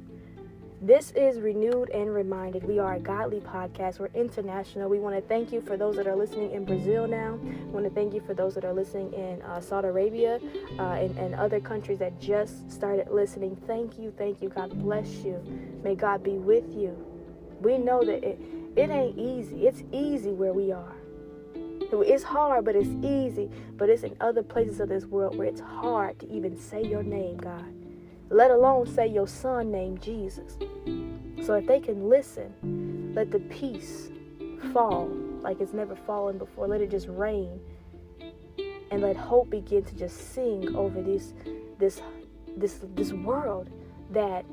This 0.81 1.11
is 1.11 1.39
Renewed 1.39 1.89
and 1.89 2.13
Reminded. 2.13 2.63
We 2.63 2.79
are 2.79 2.95
a 2.95 2.99
godly 2.99 3.39
podcast. 3.39 3.99
We're 3.99 4.09
international. 4.13 4.89
We 4.89 4.99
want 4.99 5.15
to 5.15 5.21
thank 5.21 5.51
you 5.51 5.61
for 5.61 5.77
those 5.77 5.95
that 5.95 6.05
are 6.05 6.15
listening 6.15 6.51
in 6.51 6.65
Brazil 6.65 7.07
now. 7.07 7.39
We 7.41 7.71
want 7.71 7.85
to 7.85 7.89
thank 7.89 8.13
you 8.13 8.21
for 8.21 8.33
those 8.33 8.53
that 8.55 8.65
are 8.65 8.73
listening 8.73 9.13
in 9.13 9.41
uh, 9.41 9.61
Saudi 9.61 9.87
Arabia 9.87 10.39
uh, 10.77 10.81
and, 10.83 11.17
and 11.17 11.33
other 11.35 11.59
countries 11.59 11.97
that 11.99 12.19
just 12.19 12.69
started 12.69 13.09
listening. 13.09 13.55
Thank 13.65 13.97
you, 13.97 14.13
thank 14.17 14.41
you. 14.41 14.49
God 14.49 14.77
bless 14.83 15.09
you. 15.23 15.41
May 15.83 15.95
God 15.95 16.23
be 16.23 16.33
with 16.33 16.71
you. 16.75 16.95
We 17.61 17.77
know 17.77 18.03
that 18.03 18.23
it, 18.23 18.39
it 18.75 18.89
ain't 18.89 19.17
easy. 19.17 19.65
It's 19.65 19.81
easy 19.91 20.31
where 20.31 20.53
we 20.53 20.71
are. 20.71 20.93
It's 22.01 22.23
hard, 22.23 22.65
but 22.65 22.75
it's 22.75 22.89
easy. 23.05 23.49
But 23.77 23.89
it's 23.89 24.03
in 24.03 24.15
other 24.21 24.43
places 24.43 24.79
of 24.79 24.89
this 24.89 25.05
world 25.05 25.37
where 25.37 25.47
it's 25.47 25.61
hard 25.61 26.19
to 26.19 26.31
even 26.31 26.57
say 26.57 26.83
your 26.83 27.03
name, 27.03 27.37
God 27.37 27.73
let 28.29 28.51
alone 28.51 28.87
say 28.87 29.07
your 29.07 29.27
son 29.27 29.71
named 29.71 30.01
Jesus. 30.01 30.57
So 31.45 31.53
if 31.55 31.67
they 31.67 31.79
can 31.79 32.09
listen, 32.09 33.13
let 33.15 33.31
the 33.31 33.39
peace 33.39 34.09
fall 34.73 35.07
like 35.41 35.61
it's 35.61 35.73
never 35.73 35.95
fallen 35.95 36.37
before. 36.37 36.67
Let 36.67 36.81
it 36.81 36.89
just 36.89 37.07
rain. 37.07 37.59
And 38.91 39.01
let 39.01 39.15
hope 39.15 39.49
begin 39.49 39.83
to 39.83 39.95
just 39.95 40.33
sing 40.33 40.75
over 40.75 41.01
this 41.01 41.33
this 41.77 42.01
this 42.55 42.79
this 42.95 43.11
world 43.11 43.69
that 44.11 44.45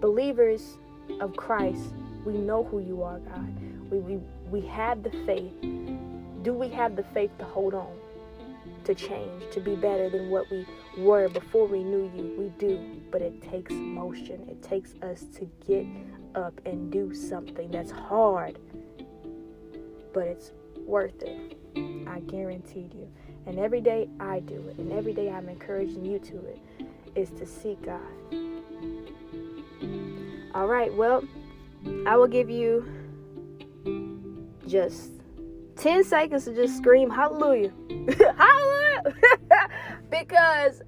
believers 0.00 0.78
of 1.20 1.36
Christ, 1.36 1.94
we 2.24 2.34
know 2.34 2.64
who 2.64 2.80
you 2.80 3.02
are, 3.02 3.18
God. 3.18 3.90
We 3.90 3.98
we, 3.98 4.20
we 4.50 4.60
have 4.68 5.02
the 5.02 5.10
faith. 5.24 5.52
Do 6.44 6.52
we 6.52 6.68
have 6.68 6.94
the 6.94 7.02
faith 7.02 7.36
to 7.38 7.44
hold 7.44 7.74
on? 7.74 7.92
to 8.84 8.94
change, 8.94 9.42
to 9.50 9.60
be 9.60 9.74
better 9.74 10.10
than 10.10 10.30
what 10.30 10.50
we 10.50 10.66
were 10.98 11.28
before 11.28 11.66
we 11.66 11.82
knew 11.82 12.10
you. 12.14 12.34
We 12.38 12.48
do, 12.58 13.00
but 13.10 13.22
it 13.22 13.42
takes 13.42 13.72
motion. 13.72 14.46
It 14.48 14.62
takes 14.62 14.94
us 15.02 15.24
to 15.36 15.50
get 15.66 15.86
up 16.34 16.60
and 16.66 16.92
do 16.92 17.14
something 17.14 17.70
that's 17.70 17.90
hard, 17.90 18.58
but 20.12 20.26
it's 20.26 20.52
worth 20.86 21.22
it. 21.22 21.58
I 22.06 22.20
guarantee 22.20 22.90
you. 22.94 23.10
And 23.46 23.58
every 23.58 23.80
day 23.80 24.08
I 24.20 24.40
do 24.40 24.66
it, 24.68 24.78
and 24.78 24.92
every 24.92 25.12
day 25.12 25.30
I'm 25.30 25.48
encouraging 25.48 26.04
you 26.04 26.18
to 26.18 26.36
it, 26.46 26.58
is 27.14 27.30
to 27.30 27.46
seek 27.46 27.80
God. 27.82 28.00
All 30.54 30.66
right, 30.66 30.92
well, 30.94 31.24
I 32.06 32.16
will 32.16 32.28
give 32.28 32.48
you 32.50 32.86
just 34.66 35.13
10 35.84 36.02
seconds 36.02 36.46
to 36.46 36.54
just 36.54 36.78
scream 36.78 37.10
hallelujah. 37.10 37.70
hallelujah! 38.38 39.02
because 40.10 40.80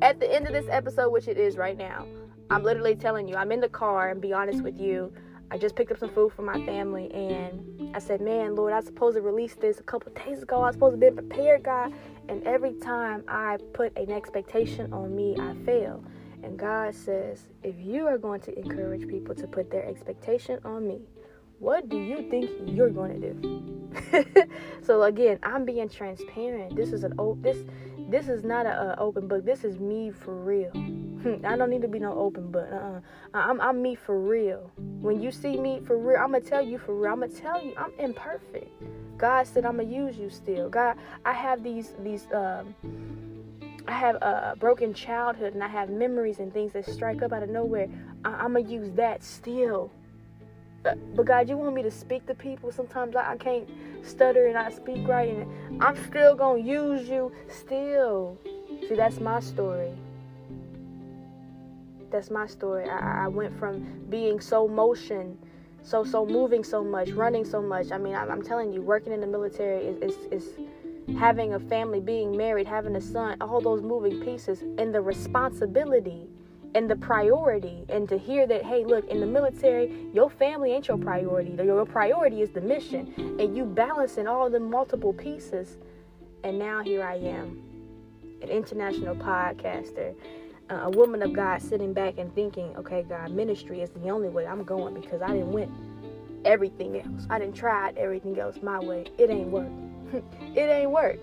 at 0.00 0.18
the 0.18 0.34
end 0.34 0.46
of 0.46 0.54
this 0.54 0.64
episode, 0.70 1.10
which 1.10 1.28
it 1.28 1.36
is 1.36 1.58
right 1.58 1.76
now, 1.76 2.06
I'm 2.48 2.62
literally 2.62 2.96
telling 2.96 3.28
you, 3.28 3.36
I'm 3.36 3.52
in 3.52 3.60
the 3.60 3.68
car 3.68 4.08
and 4.08 4.18
be 4.18 4.32
honest 4.32 4.62
with 4.62 4.80
you. 4.80 5.12
I 5.50 5.58
just 5.58 5.76
picked 5.76 5.92
up 5.92 5.98
some 5.98 6.08
food 6.08 6.32
for 6.32 6.40
my 6.40 6.54
family 6.64 7.12
and 7.12 7.94
I 7.94 7.98
said, 7.98 8.22
Man, 8.22 8.54
Lord, 8.54 8.72
I 8.72 8.80
supposed 8.80 9.16
to 9.16 9.20
release 9.20 9.56
this 9.56 9.78
a 9.78 9.82
couple 9.82 10.10
days 10.24 10.42
ago. 10.42 10.62
I 10.62 10.68
was 10.68 10.76
supposed 10.76 10.98
to 10.98 11.10
be 11.10 11.14
prepared, 11.14 11.62
God. 11.62 11.92
And 12.30 12.42
every 12.46 12.72
time 12.72 13.24
I 13.28 13.58
put 13.74 13.94
an 13.98 14.10
expectation 14.10 14.90
on 14.94 15.14
me, 15.14 15.36
I 15.38 15.54
fail. 15.66 16.02
And 16.42 16.58
God 16.58 16.94
says, 16.94 17.46
If 17.62 17.74
you 17.78 18.06
are 18.06 18.16
going 18.16 18.40
to 18.40 18.58
encourage 18.58 19.06
people 19.06 19.34
to 19.34 19.46
put 19.46 19.70
their 19.70 19.84
expectation 19.84 20.60
on 20.64 20.88
me, 20.88 21.02
what 21.60 21.90
do 21.90 21.98
you 21.98 22.28
think 22.30 22.50
you're 22.64 22.90
going 22.90 23.20
to 23.20 23.32
do? 23.32 24.46
so 24.82 25.02
again, 25.02 25.38
I'm 25.42 25.64
being 25.64 25.88
transparent. 25.88 26.74
This 26.74 26.92
is 26.92 27.04
an 27.04 27.14
open 27.18 27.42
this 27.42 27.58
this 28.08 28.28
is 28.28 28.42
not 28.42 28.66
an 28.66 28.96
open 28.98 29.28
book. 29.28 29.44
This 29.44 29.62
is 29.62 29.78
me 29.78 30.10
for 30.10 30.34
real. 30.34 30.72
I 31.44 31.56
don't 31.56 31.70
need 31.70 31.82
to 31.82 31.88
be 31.88 31.98
no 31.98 32.12
open 32.14 32.50
book. 32.50 32.66
Uh-uh. 32.72 33.00
I'm 33.34 33.60
I'm 33.60 33.82
me 33.82 33.94
for 33.94 34.18
real. 34.18 34.70
When 35.00 35.22
you 35.22 35.30
see 35.30 35.56
me 35.58 35.80
for 35.80 35.98
real, 35.98 36.18
I'm 36.18 36.32
gonna 36.32 36.40
tell 36.40 36.62
you 36.62 36.78
for 36.78 36.94
real. 36.94 37.12
I'm 37.12 37.20
gonna 37.20 37.32
tell 37.32 37.62
you 37.62 37.74
I'm 37.76 37.92
imperfect. 37.98 38.68
God 39.18 39.46
said 39.46 39.66
I'm 39.66 39.76
gonna 39.76 39.88
use 39.88 40.16
you 40.16 40.30
still. 40.30 40.70
God, 40.70 40.96
I 41.26 41.34
have 41.34 41.62
these 41.62 41.92
these 42.02 42.26
um 42.32 42.74
I 43.86 43.92
have 43.92 44.16
a 44.16 44.56
broken 44.58 44.94
childhood 44.94 45.54
and 45.54 45.62
I 45.62 45.68
have 45.68 45.90
memories 45.90 46.38
and 46.38 46.52
things 46.52 46.72
that 46.72 46.86
strike 46.86 47.22
up 47.22 47.32
out 47.32 47.42
of 47.42 47.50
nowhere. 47.50 47.88
I, 48.24 48.44
am 48.44 48.54
gonna 48.54 48.60
use 48.60 48.90
that 48.92 49.22
still 49.22 49.90
but 50.82 51.26
God, 51.26 51.48
you 51.48 51.56
want 51.56 51.74
me 51.74 51.82
to 51.82 51.90
speak 51.90 52.26
to 52.26 52.34
people. 52.34 52.72
Sometimes 52.72 53.14
I, 53.14 53.32
I 53.32 53.36
can't 53.36 53.68
stutter 54.02 54.46
and 54.46 54.56
I 54.56 54.70
speak 54.70 55.06
right, 55.06 55.28
and 55.28 55.82
I'm 55.82 55.96
still 56.06 56.34
gonna 56.34 56.60
use 56.60 57.08
you. 57.08 57.32
Still, 57.48 58.38
see, 58.88 58.94
that's 58.94 59.20
my 59.20 59.40
story. 59.40 59.92
That's 62.10 62.30
my 62.30 62.46
story. 62.46 62.88
I, 62.88 63.24
I 63.24 63.28
went 63.28 63.56
from 63.58 63.86
being 64.08 64.40
so 64.40 64.66
motion, 64.66 65.38
so 65.82 66.02
so 66.02 66.24
moving 66.24 66.64
so 66.64 66.82
much, 66.82 67.10
running 67.10 67.44
so 67.44 67.60
much. 67.60 67.92
I 67.92 67.98
mean, 67.98 68.14
I'm, 68.14 68.30
I'm 68.30 68.42
telling 68.42 68.72
you, 68.72 68.80
working 68.80 69.12
in 69.12 69.20
the 69.20 69.26
military 69.26 69.84
is 69.84 70.14
is, 70.14 70.16
is 70.32 70.48
having 71.18 71.54
a 71.54 71.60
family, 71.60 72.00
being 72.00 72.36
married, 72.36 72.66
having 72.66 72.96
a 72.96 73.00
son, 73.00 73.36
all 73.40 73.60
those 73.60 73.82
moving 73.82 74.20
pieces, 74.20 74.62
and 74.78 74.94
the 74.94 75.00
responsibility 75.00 76.28
and 76.74 76.90
the 76.90 76.96
priority 76.96 77.84
and 77.88 78.08
to 78.08 78.16
hear 78.18 78.46
that 78.46 78.64
hey 78.64 78.84
look 78.84 79.06
in 79.08 79.20
the 79.20 79.26
military 79.26 80.08
your 80.12 80.30
family 80.30 80.72
ain't 80.72 80.88
your 80.88 80.98
priority. 80.98 81.50
Your 81.62 81.84
priority 81.84 82.42
is 82.42 82.50
the 82.50 82.60
mission. 82.60 83.12
And 83.40 83.56
you 83.56 83.64
balancing 83.64 84.26
all 84.26 84.48
the 84.50 84.60
multiple 84.60 85.12
pieces. 85.12 85.78
And 86.44 86.58
now 86.58 86.82
here 86.82 87.02
i 87.02 87.16
am 87.16 87.62
an 88.42 88.48
international 88.48 89.14
podcaster 89.14 90.14
a 90.70 90.88
woman 90.90 91.20
of 91.22 91.32
god 91.32 91.60
sitting 91.60 91.92
back 91.92 92.16
and 92.18 92.32
thinking 92.34 92.74
okay 92.76 93.02
god 93.02 93.32
ministry 93.32 93.80
is 93.80 93.90
the 93.90 94.08
only 94.08 94.28
way 94.28 94.46
i'm 94.46 94.62
going 94.62 94.94
because 94.94 95.20
i 95.20 95.26
didn't 95.26 95.52
win 95.52 95.68
everything 96.44 97.00
else. 97.00 97.26
I 97.28 97.38
didn't 97.38 97.56
try 97.56 97.92
everything 97.96 98.38
else 98.38 98.56
my 98.62 98.78
way. 98.78 99.06
It 99.18 99.30
ain't 99.30 99.48
work. 99.48 99.70
It 100.56 100.68
ain't 100.68 100.90
work. 100.90 101.18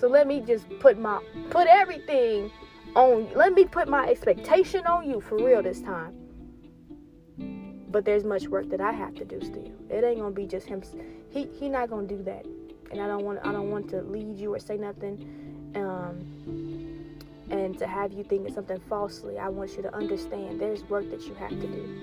So 0.00 0.08
let 0.08 0.26
me 0.26 0.40
just 0.40 0.66
put 0.80 0.98
my 0.98 1.22
put 1.50 1.68
everything 1.68 2.50
on 2.94 3.28
you. 3.28 3.36
let 3.36 3.52
me 3.52 3.64
put 3.64 3.88
my 3.88 4.08
expectation 4.08 4.86
on 4.86 5.08
you 5.08 5.20
for 5.20 5.36
real 5.36 5.62
this 5.62 5.80
time. 5.80 6.14
But 7.88 8.04
there's 8.04 8.24
much 8.24 8.46
work 8.46 8.68
that 8.70 8.80
i 8.80 8.92
have 8.92 9.14
to 9.16 9.24
do 9.24 9.40
still. 9.40 9.72
It 9.88 10.04
ain't 10.04 10.20
gonna 10.20 10.30
be 10.30 10.46
just 10.46 10.66
him. 10.66 10.82
He 11.30 11.48
he 11.58 11.68
not 11.68 11.90
gonna 11.90 12.06
do 12.06 12.22
that. 12.24 12.46
And 12.90 13.00
i 13.00 13.06
don't 13.06 13.24
want 13.24 13.40
i 13.44 13.52
don't 13.52 13.70
want 13.70 13.88
to 13.90 14.02
lead 14.02 14.38
you 14.38 14.54
or 14.54 14.58
say 14.58 14.76
nothing 14.76 15.72
um 15.74 17.10
and 17.50 17.76
to 17.78 17.86
have 17.86 18.12
you 18.12 18.22
thinking 18.22 18.54
something 18.54 18.80
falsely. 18.88 19.38
I 19.38 19.48
want 19.48 19.76
you 19.76 19.82
to 19.82 19.94
understand 19.94 20.60
there's 20.60 20.84
work 20.84 21.10
that 21.10 21.22
you 21.22 21.34
have 21.34 21.50
to 21.50 21.66
do. 21.66 21.98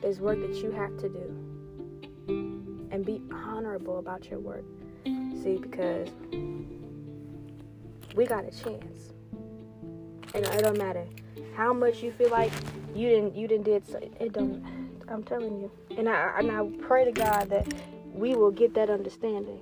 There's 0.00 0.18
work 0.18 0.40
that 0.40 0.56
you 0.56 0.70
have 0.70 0.96
to 0.98 1.08
do. 1.08 2.88
And 2.90 3.04
be 3.04 3.20
honorable 3.32 3.98
about 3.98 4.30
your 4.30 4.38
work. 4.38 4.64
See 5.04 5.58
because 5.60 6.08
we 8.14 8.24
got 8.24 8.44
a 8.44 8.50
chance 8.50 9.13
And 10.34 10.44
it 10.44 10.62
don't 10.62 10.78
matter 10.78 11.06
how 11.56 11.72
much 11.72 12.02
you 12.02 12.12
feel 12.12 12.30
like 12.30 12.52
you 12.94 13.08
didn't 13.08 13.36
you 13.36 13.46
didn't 13.48 13.64
did 13.64 13.86
so 13.86 13.98
it 13.98 14.32
don't 14.32 14.64
I'm 15.08 15.22
telling 15.22 15.60
you. 15.60 15.70
And 15.96 16.08
I 16.08 16.38
and 16.38 16.50
I 16.50 16.64
pray 16.86 17.04
to 17.04 17.12
God 17.12 17.48
that 17.50 17.72
we 18.12 18.34
will 18.34 18.50
get 18.50 18.74
that 18.74 18.90
understanding. 18.90 19.60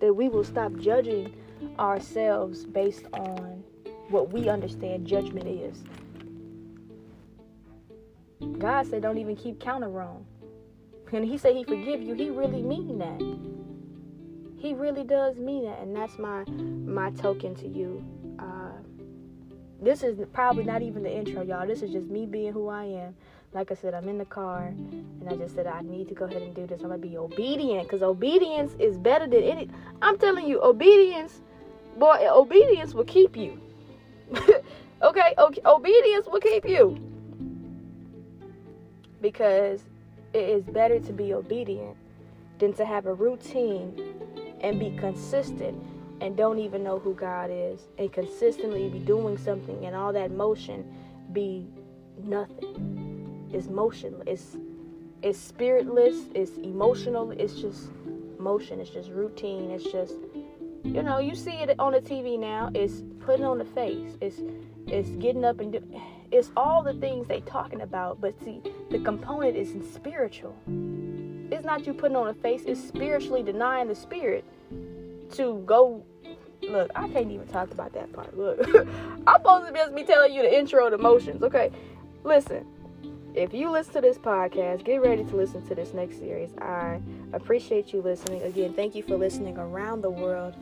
That 0.00 0.14
we 0.14 0.28
will 0.28 0.44
stop 0.44 0.74
judging 0.78 1.34
ourselves 1.78 2.64
based 2.64 3.04
on 3.12 3.62
what 4.08 4.32
we 4.32 4.48
understand 4.48 5.06
judgment 5.06 5.46
is. 5.46 5.84
God 8.58 8.86
said 8.86 9.02
don't 9.02 9.18
even 9.18 9.36
keep 9.36 9.60
count 9.60 9.84
of 9.84 9.92
wrong. 9.92 10.26
And 11.12 11.24
he 11.24 11.38
said 11.38 11.54
he 11.54 11.62
forgive 11.64 12.02
you, 12.02 12.14
he 12.14 12.30
really 12.30 12.62
mean 12.62 12.98
that. 12.98 13.20
He 14.56 14.74
really 14.74 15.04
does 15.04 15.36
mean 15.36 15.64
that, 15.66 15.78
and 15.80 15.94
that's 15.94 16.18
my 16.18 16.44
my 16.44 17.10
token 17.10 17.54
to 17.56 17.68
you. 17.68 18.04
This 19.84 20.02
is 20.02 20.18
probably 20.32 20.64
not 20.64 20.80
even 20.80 21.02
the 21.02 21.14
intro, 21.14 21.42
y'all. 21.42 21.66
This 21.66 21.82
is 21.82 21.92
just 21.92 22.06
me 22.06 22.24
being 22.24 22.54
who 22.54 22.68
I 22.68 22.84
am. 22.84 23.14
Like 23.52 23.70
I 23.70 23.74
said, 23.74 23.92
I'm 23.92 24.08
in 24.08 24.16
the 24.16 24.24
car, 24.24 24.68
and 24.68 25.28
I 25.28 25.36
just 25.36 25.54
said 25.54 25.66
I 25.66 25.82
need 25.82 26.08
to 26.08 26.14
go 26.14 26.24
ahead 26.24 26.40
and 26.40 26.54
do 26.54 26.66
this. 26.66 26.80
I'm 26.80 26.88
gonna 26.88 26.98
be 26.98 27.18
obedient, 27.18 27.86
cause 27.90 28.02
obedience 28.02 28.72
is 28.78 28.96
better 28.96 29.26
than 29.26 29.42
any. 29.42 29.68
I'm 30.00 30.16
telling 30.16 30.46
you, 30.46 30.62
obedience, 30.62 31.42
boy, 31.98 32.26
obedience 32.30 32.94
will 32.94 33.04
keep 33.04 33.36
you. 33.36 33.60
okay, 35.02 35.34
okay, 35.36 35.60
obedience 35.66 36.26
will 36.28 36.40
keep 36.40 36.66
you 36.66 36.98
because 39.20 39.82
it 40.32 40.48
is 40.48 40.64
better 40.64 40.98
to 40.98 41.12
be 41.12 41.34
obedient 41.34 41.96
than 42.58 42.72
to 42.72 42.86
have 42.86 43.04
a 43.04 43.12
routine 43.12 44.14
and 44.62 44.80
be 44.80 44.96
consistent 44.96 45.78
and 46.20 46.36
don't 46.36 46.58
even 46.58 46.82
know 46.82 46.98
who 46.98 47.14
God 47.14 47.50
is 47.52 47.80
and 47.98 48.12
consistently 48.12 48.88
be 48.88 48.98
doing 48.98 49.36
something 49.36 49.84
and 49.84 49.94
all 49.94 50.12
that 50.12 50.30
motion 50.30 50.84
be 51.32 51.66
nothing. 52.22 53.50
It's 53.52 53.68
motionless. 53.68 54.24
It's 54.26 54.56
it's 55.22 55.38
spiritless, 55.38 56.16
it's 56.34 56.58
emotional, 56.58 57.30
it's 57.30 57.54
just 57.54 57.88
motion, 58.38 58.78
it's 58.78 58.90
just 58.90 59.10
routine, 59.10 59.70
it's 59.70 59.84
just 59.84 60.14
you 60.84 61.02
know, 61.02 61.18
you 61.18 61.34
see 61.34 61.52
it 61.52 61.74
on 61.78 61.92
the 61.92 62.00
TV 62.00 62.38
now, 62.38 62.70
it's 62.74 63.02
putting 63.20 63.44
on 63.44 63.56
the 63.56 63.64
face, 63.64 64.18
it's 64.20 64.42
it's 64.86 65.08
getting 65.16 65.44
up 65.44 65.60
and 65.60 65.72
do, 65.72 66.00
it's 66.30 66.50
all 66.56 66.82
the 66.82 66.92
things 66.94 67.26
they 67.26 67.40
talking 67.40 67.80
about, 67.80 68.20
but 68.20 68.38
see, 68.44 68.60
the 68.90 68.98
component 68.98 69.56
is 69.56 69.72
spiritual. 69.94 70.54
It's 71.50 71.64
not 71.64 71.86
you 71.86 71.94
putting 71.94 72.16
on 72.16 72.28
a 72.28 72.34
face, 72.34 72.64
it's 72.66 72.82
spiritually 72.82 73.42
denying 73.42 73.88
the 73.88 73.94
spirit 73.94 74.44
to 75.36 75.62
go 75.66 76.04
look, 76.62 76.90
I 76.94 77.08
can't 77.08 77.30
even 77.30 77.46
talk 77.48 77.70
about 77.70 77.92
that 77.92 78.12
part. 78.12 78.36
Look, 78.36 78.58
I'm 79.26 79.36
supposed 79.38 79.66
to 79.66 79.72
just 79.72 79.94
be 79.94 80.04
telling 80.04 80.32
you 80.32 80.42
the 80.42 80.56
intro 80.56 80.90
to 80.90 80.98
motions. 80.98 81.42
Okay, 81.42 81.70
listen. 82.22 82.66
If 83.34 83.52
you 83.52 83.68
listen 83.68 83.94
to 83.94 84.00
this 84.00 84.16
podcast, 84.16 84.84
get 84.84 85.02
ready 85.02 85.24
to 85.24 85.36
listen 85.36 85.66
to 85.66 85.74
this 85.74 85.92
next 85.92 86.18
series. 86.18 86.50
I 86.58 87.00
appreciate 87.32 87.92
you 87.92 88.00
listening. 88.00 88.42
Again, 88.42 88.74
thank 88.74 88.94
you 88.94 89.02
for 89.02 89.16
listening 89.16 89.58
around 89.58 90.02
the 90.02 90.10
world. 90.10 90.54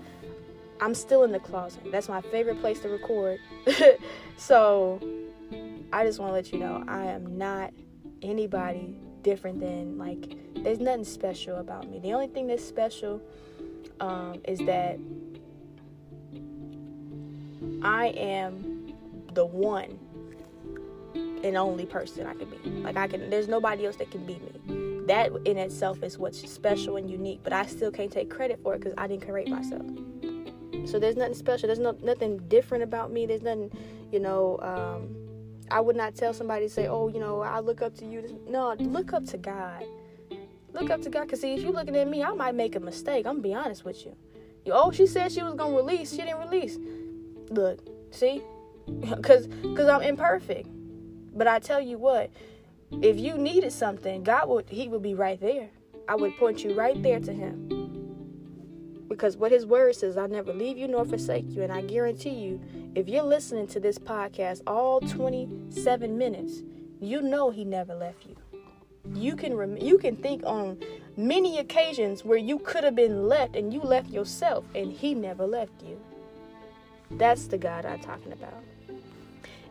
I'm 0.81 0.95
still 0.95 1.23
in 1.25 1.33
the 1.33 1.39
closet. 1.39 1.83
That's 1.93 2.09
my 2.09 2.23
favorite 2.23 2.61
place 2.61 2.81
to 2.81 2.89
record. 2.89 3.41
so 4.39 4.99
I 5.93 6.05
just 6.05 6.19
want 6.19 6.31
to 6.31 6.33
let 6.33 6.51
you 6.51 6.59
know 6.59 6.83
I 6.89 7.05
am 7.05 7.37
not 7.37 7.75
anybody 8.23 8.99
different 9.23 9.61
than 9.61 9.99
like 9.99 10.37
there's 10.65 10.81
nothing 10.81 11.05
special 11.05 11.59
about 11.59 11.91
me. 11.91 11.99
The 11.99 12.13
only 12.15 12.29
thing 12.29 12.47
that's 12.47 12.65
special 12.65 13.21
um, 14.03 14.43
is 14.47 14.59
that 14.61 14.99
I 17.83 18.09
am 18.09 18.93
the 19.33 19.47
one 19.47 19.99
and 21.15 21.57
only 21.57 21.87
person 21.87 22.27
I 22.27 22.35
can 22.35 22.51
be. 22.51 22.71
Like 22.83 22.97
I 22.97 23.07
can 23.07 23.31
there's 23.31 23.49
nobody 23.49 23.87
else 23.87 23.97
that 23.97 24.11
can 24.11 24.27
be 24.27 24.35
me. 24.35 25.07
That 25.07 25.31
in 25.45 25.57
itself 25.57 26.03
is 26.03 26.19
what's 26.19 26.39
special 26.51 26.97
and 26.97 27.09
unique, 27.11 27.41
but 27.43 27.53
I 27.53 27.67
still 27.67 27.91
can't 27.91 28.13
take 28.13 28.29
credit 28.29 28.61
for 28.63 28.75
it 28.75 28.81
because 28.81 28.95
I 28.99 29.07
didn't 29.07 29.27
create 29.27 29.49
myself. 29.49 29.87
So 30.85 30.99
there's 30.99 31.17
nothing 31.17 31.35
special. 31.35 31.69
There's 31.69 31.79
no 31.79 31.97
nothing 32.03 32.39
different 32.49 32.83
about 32.85 33.13
me. 33.13 33.25
There's 33.25 33.43
nothing, 33.43 33.71
you 34.11 34.19
know, 34.19 34.59
um, 34.63 35.17
I 35.71 35.81
would 35.81 35.97
not 35.97 36.17
tell 36.17 36.35
somebody 36.35 36.67
to 36.67 36.73
say, 36.73 36.89
"Oh, 36.89 37.09
you 37.09 37.21
know, 37.21 37.41
I 37.41 37.61
look 37.61 37.83
up 37.83 37.95
to 37.99 38.05
you." 38.05 38.41
No, 38.49 38.75
look 38.79 39.13
up 39.13 39.25
to 39.27 39.39
God. 39.39 39.85
Look 40.73 40.91
up 40.91 41.03
to 41.03 41.11
God. 41.11 41.29
Cause 41.29 41.41
see, 41.41 41.55
if 41.55 41.63
you're 41.63 41.73
looking 41.73 41.97
at 41.97 42.09
me, 42.09 42.23
I 42.23 42.33
might 42.33 42.55
make 42.55 42.77
a 42.77 42.81
mistake. 42.81 43.27
I'm 43.27 43.35
gonna 43.35 43.43
be 43.43 43.55
honest 43.55 43.85
with 43.85 44.07
you. 44.07 44.17
Oh, 44.71 44.91
she 44.91 45.07
said 45.07 45.33
she 45.33 45.43
was 45.43 45.55
gonna 45.55 45.77
release. 45.77 46.11
She 46.11 46.19
didn't 46.19 46.39
release. 46.39 46.79
Look, 47.51 47.81
see, 48.11 48.43
cause 49.23 49.49
cause 49.77 49.89
I'm 49.89 50.03
imperfect. 50.03 50.69
But 51.35 51.47
I 51.47 51.59
tell 51.59 51.81
you 51.81 51.99
what, 51.99 52.31
if 53.01 53.19
you 53.19 53.39
needed 53.39 53.73
something, 53.73 54.23
God 54.23 54.49
would 54.49 54.69
He 54.69 54.89
would 54.89 55.03
be 55.03 55.15
right 55.15 55.41
there. 55.41 55.69
I 56.09 56.17
would 56.17 56.37
point 56.37 56.65
you 56.65 56.75
right 56.75 57.01
there 57.03 57.21
to 57.21 57.33
Him. 57.33 57.69
Because 59.09 59.37
what 59.37 59.53
His 59.53 59.67
Word 59.67 59.95
says, 59.95 60.17
I'll 60.17 60.29
never 60.29 60.53
leave 60.53 60.79
you 60.79 60.89
nor 60.89 61.05
forsake 61.05 61.45
you. 61.51 61.63
And 61.63 61.73
I 61.73 61.83
guarantee 61.83 62.31
you, 62.31 62.61
if 62.95 63.09
you're 63.09 63.23
listening 63.23 63.67
to 63.69 63.81
this 63.81 63.99
podcast 63.99 64.63
all 64.67 65.01
27 65.01 66.17
minutes, 66.17 66.63
you 67.01 67.21
know 67.21 67.51
He 67.51 67.65
never 67.65 67.95
left 67.95 68.27
you. 68.27 68.37
You 69.15 69.37
can 69.37 69.55
rem- 69.57 69.77
you 69.77 69.99
can 69.99 70.17
think 70.17 70.43
on 70.45 70.79
many 71.17 71.59
occasions 71.59 72.25
where 72.25 72.39
you 72.39 72.59
could 72.59 72.85
have 72.85 72.95
been 72.95 73.29
left 73.29 73.57
and 73.57 73.73
you 73.73 73.81
left 73.81 74.11
yourself 74.11 74.65
and 74.75 74.93
he 74.93 75.15
never 75.15 75.47
left 75.47 75.83
you. 75.83 76.01
That's 77.11 77.47
the 77.47 77.59
God 77.59 77.85
I'm 77.85 78.01
talking 78.01 78.33
about. 78.33 78.63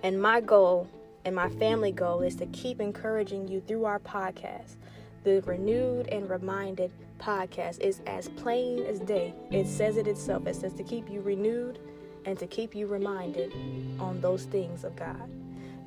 And 0.04 0.22
my 0.22 0.42
goal 0.42 0.88
and 1.26 1.36
my 1.36 1.50
family 1.50 1.92
goal 1.92 2.22
is 2.22 2.36
to 2.38 2.46
keep 2.48 2.80
encouraging 2.80 3.48
you 3.48 3.62
through 3.62 3.86
our 3.86 4.00
podcast. 4.00 4.76
The 5.24 5.42
Renewed 5.42 6.08
and 6.08 6.30
Reminded 6.30 6.92
podcast 7.20 7.80
is 7.80 8.02
as 8.08 8.30
plain 8.30 8.84
as 8.86 9.00
day. 9.00 9.34
It 9.52 9.68
says 9.68 9.98
it 9.98 10.08
itself. 10.08 10.48
It 10.48 10.56
says 10.56 10.74
to 10.74 10.84
keep 10.84 11.10
you 11.10 11.22
renewed 11.22 11.80
and 12.26 12.38
to 12.40 12.48
keep 12.48 12.74
you 12.74 12.88
reminded 12.88 13.54
on 14.00 14.20
those 14.22 14.46
things 14.46 14.84
of 14.84 14.96
God. 14.96 15.30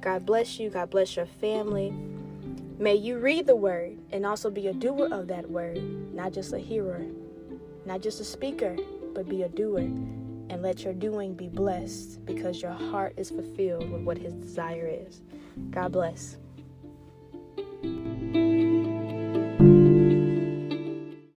God 0.00 0.24
bless 0.24 0.58
you. 0.58 0.70
God 0.70 0.90
bless 0.90 1.16
your 1.16 1.26
family. 1.26 1.92
May 2.84 2.96
you 2.96 3.16
read 3.16 3.46
the 3.46 3.56
word 3.56 3.96
and 4.12 4.26
also 4.26 4.50
be 4.50 4.66
a 4.66 4.74
doer 4.74 5.08
of 5.10 5.26
that 5.28 5.48
word, 5.48 5.78
not 6.14 6.34
just 6.34 6.52
a 6.52 6.58
hearer, 6.58 7.06
not 7.86 8.02
just 8.02 8.20
a 8.20 8.24
speaker, 8.24 8.76
but 9.14 9.26
be 9.26 9.44
a 9.44 9.48
doer. 9.48 9.78
And 10.50 10.60
let 10.60 10.84
your 10.84 10.92
doing 10.92 11.32
be 11.32 11.48
blessed 11.48 12.26
because 12.26 12.60
your 12.60 12.72
heart 12.72 13.14
is 13.16 13.30
fulfilled 13.30 13.90
with 13.90 14.02
what 14.02 14.18
his 14.18 14.34
desire 14.34 14.86
is. 14.86 15.22
God 15.70 15.92
bless. 15.92 16.36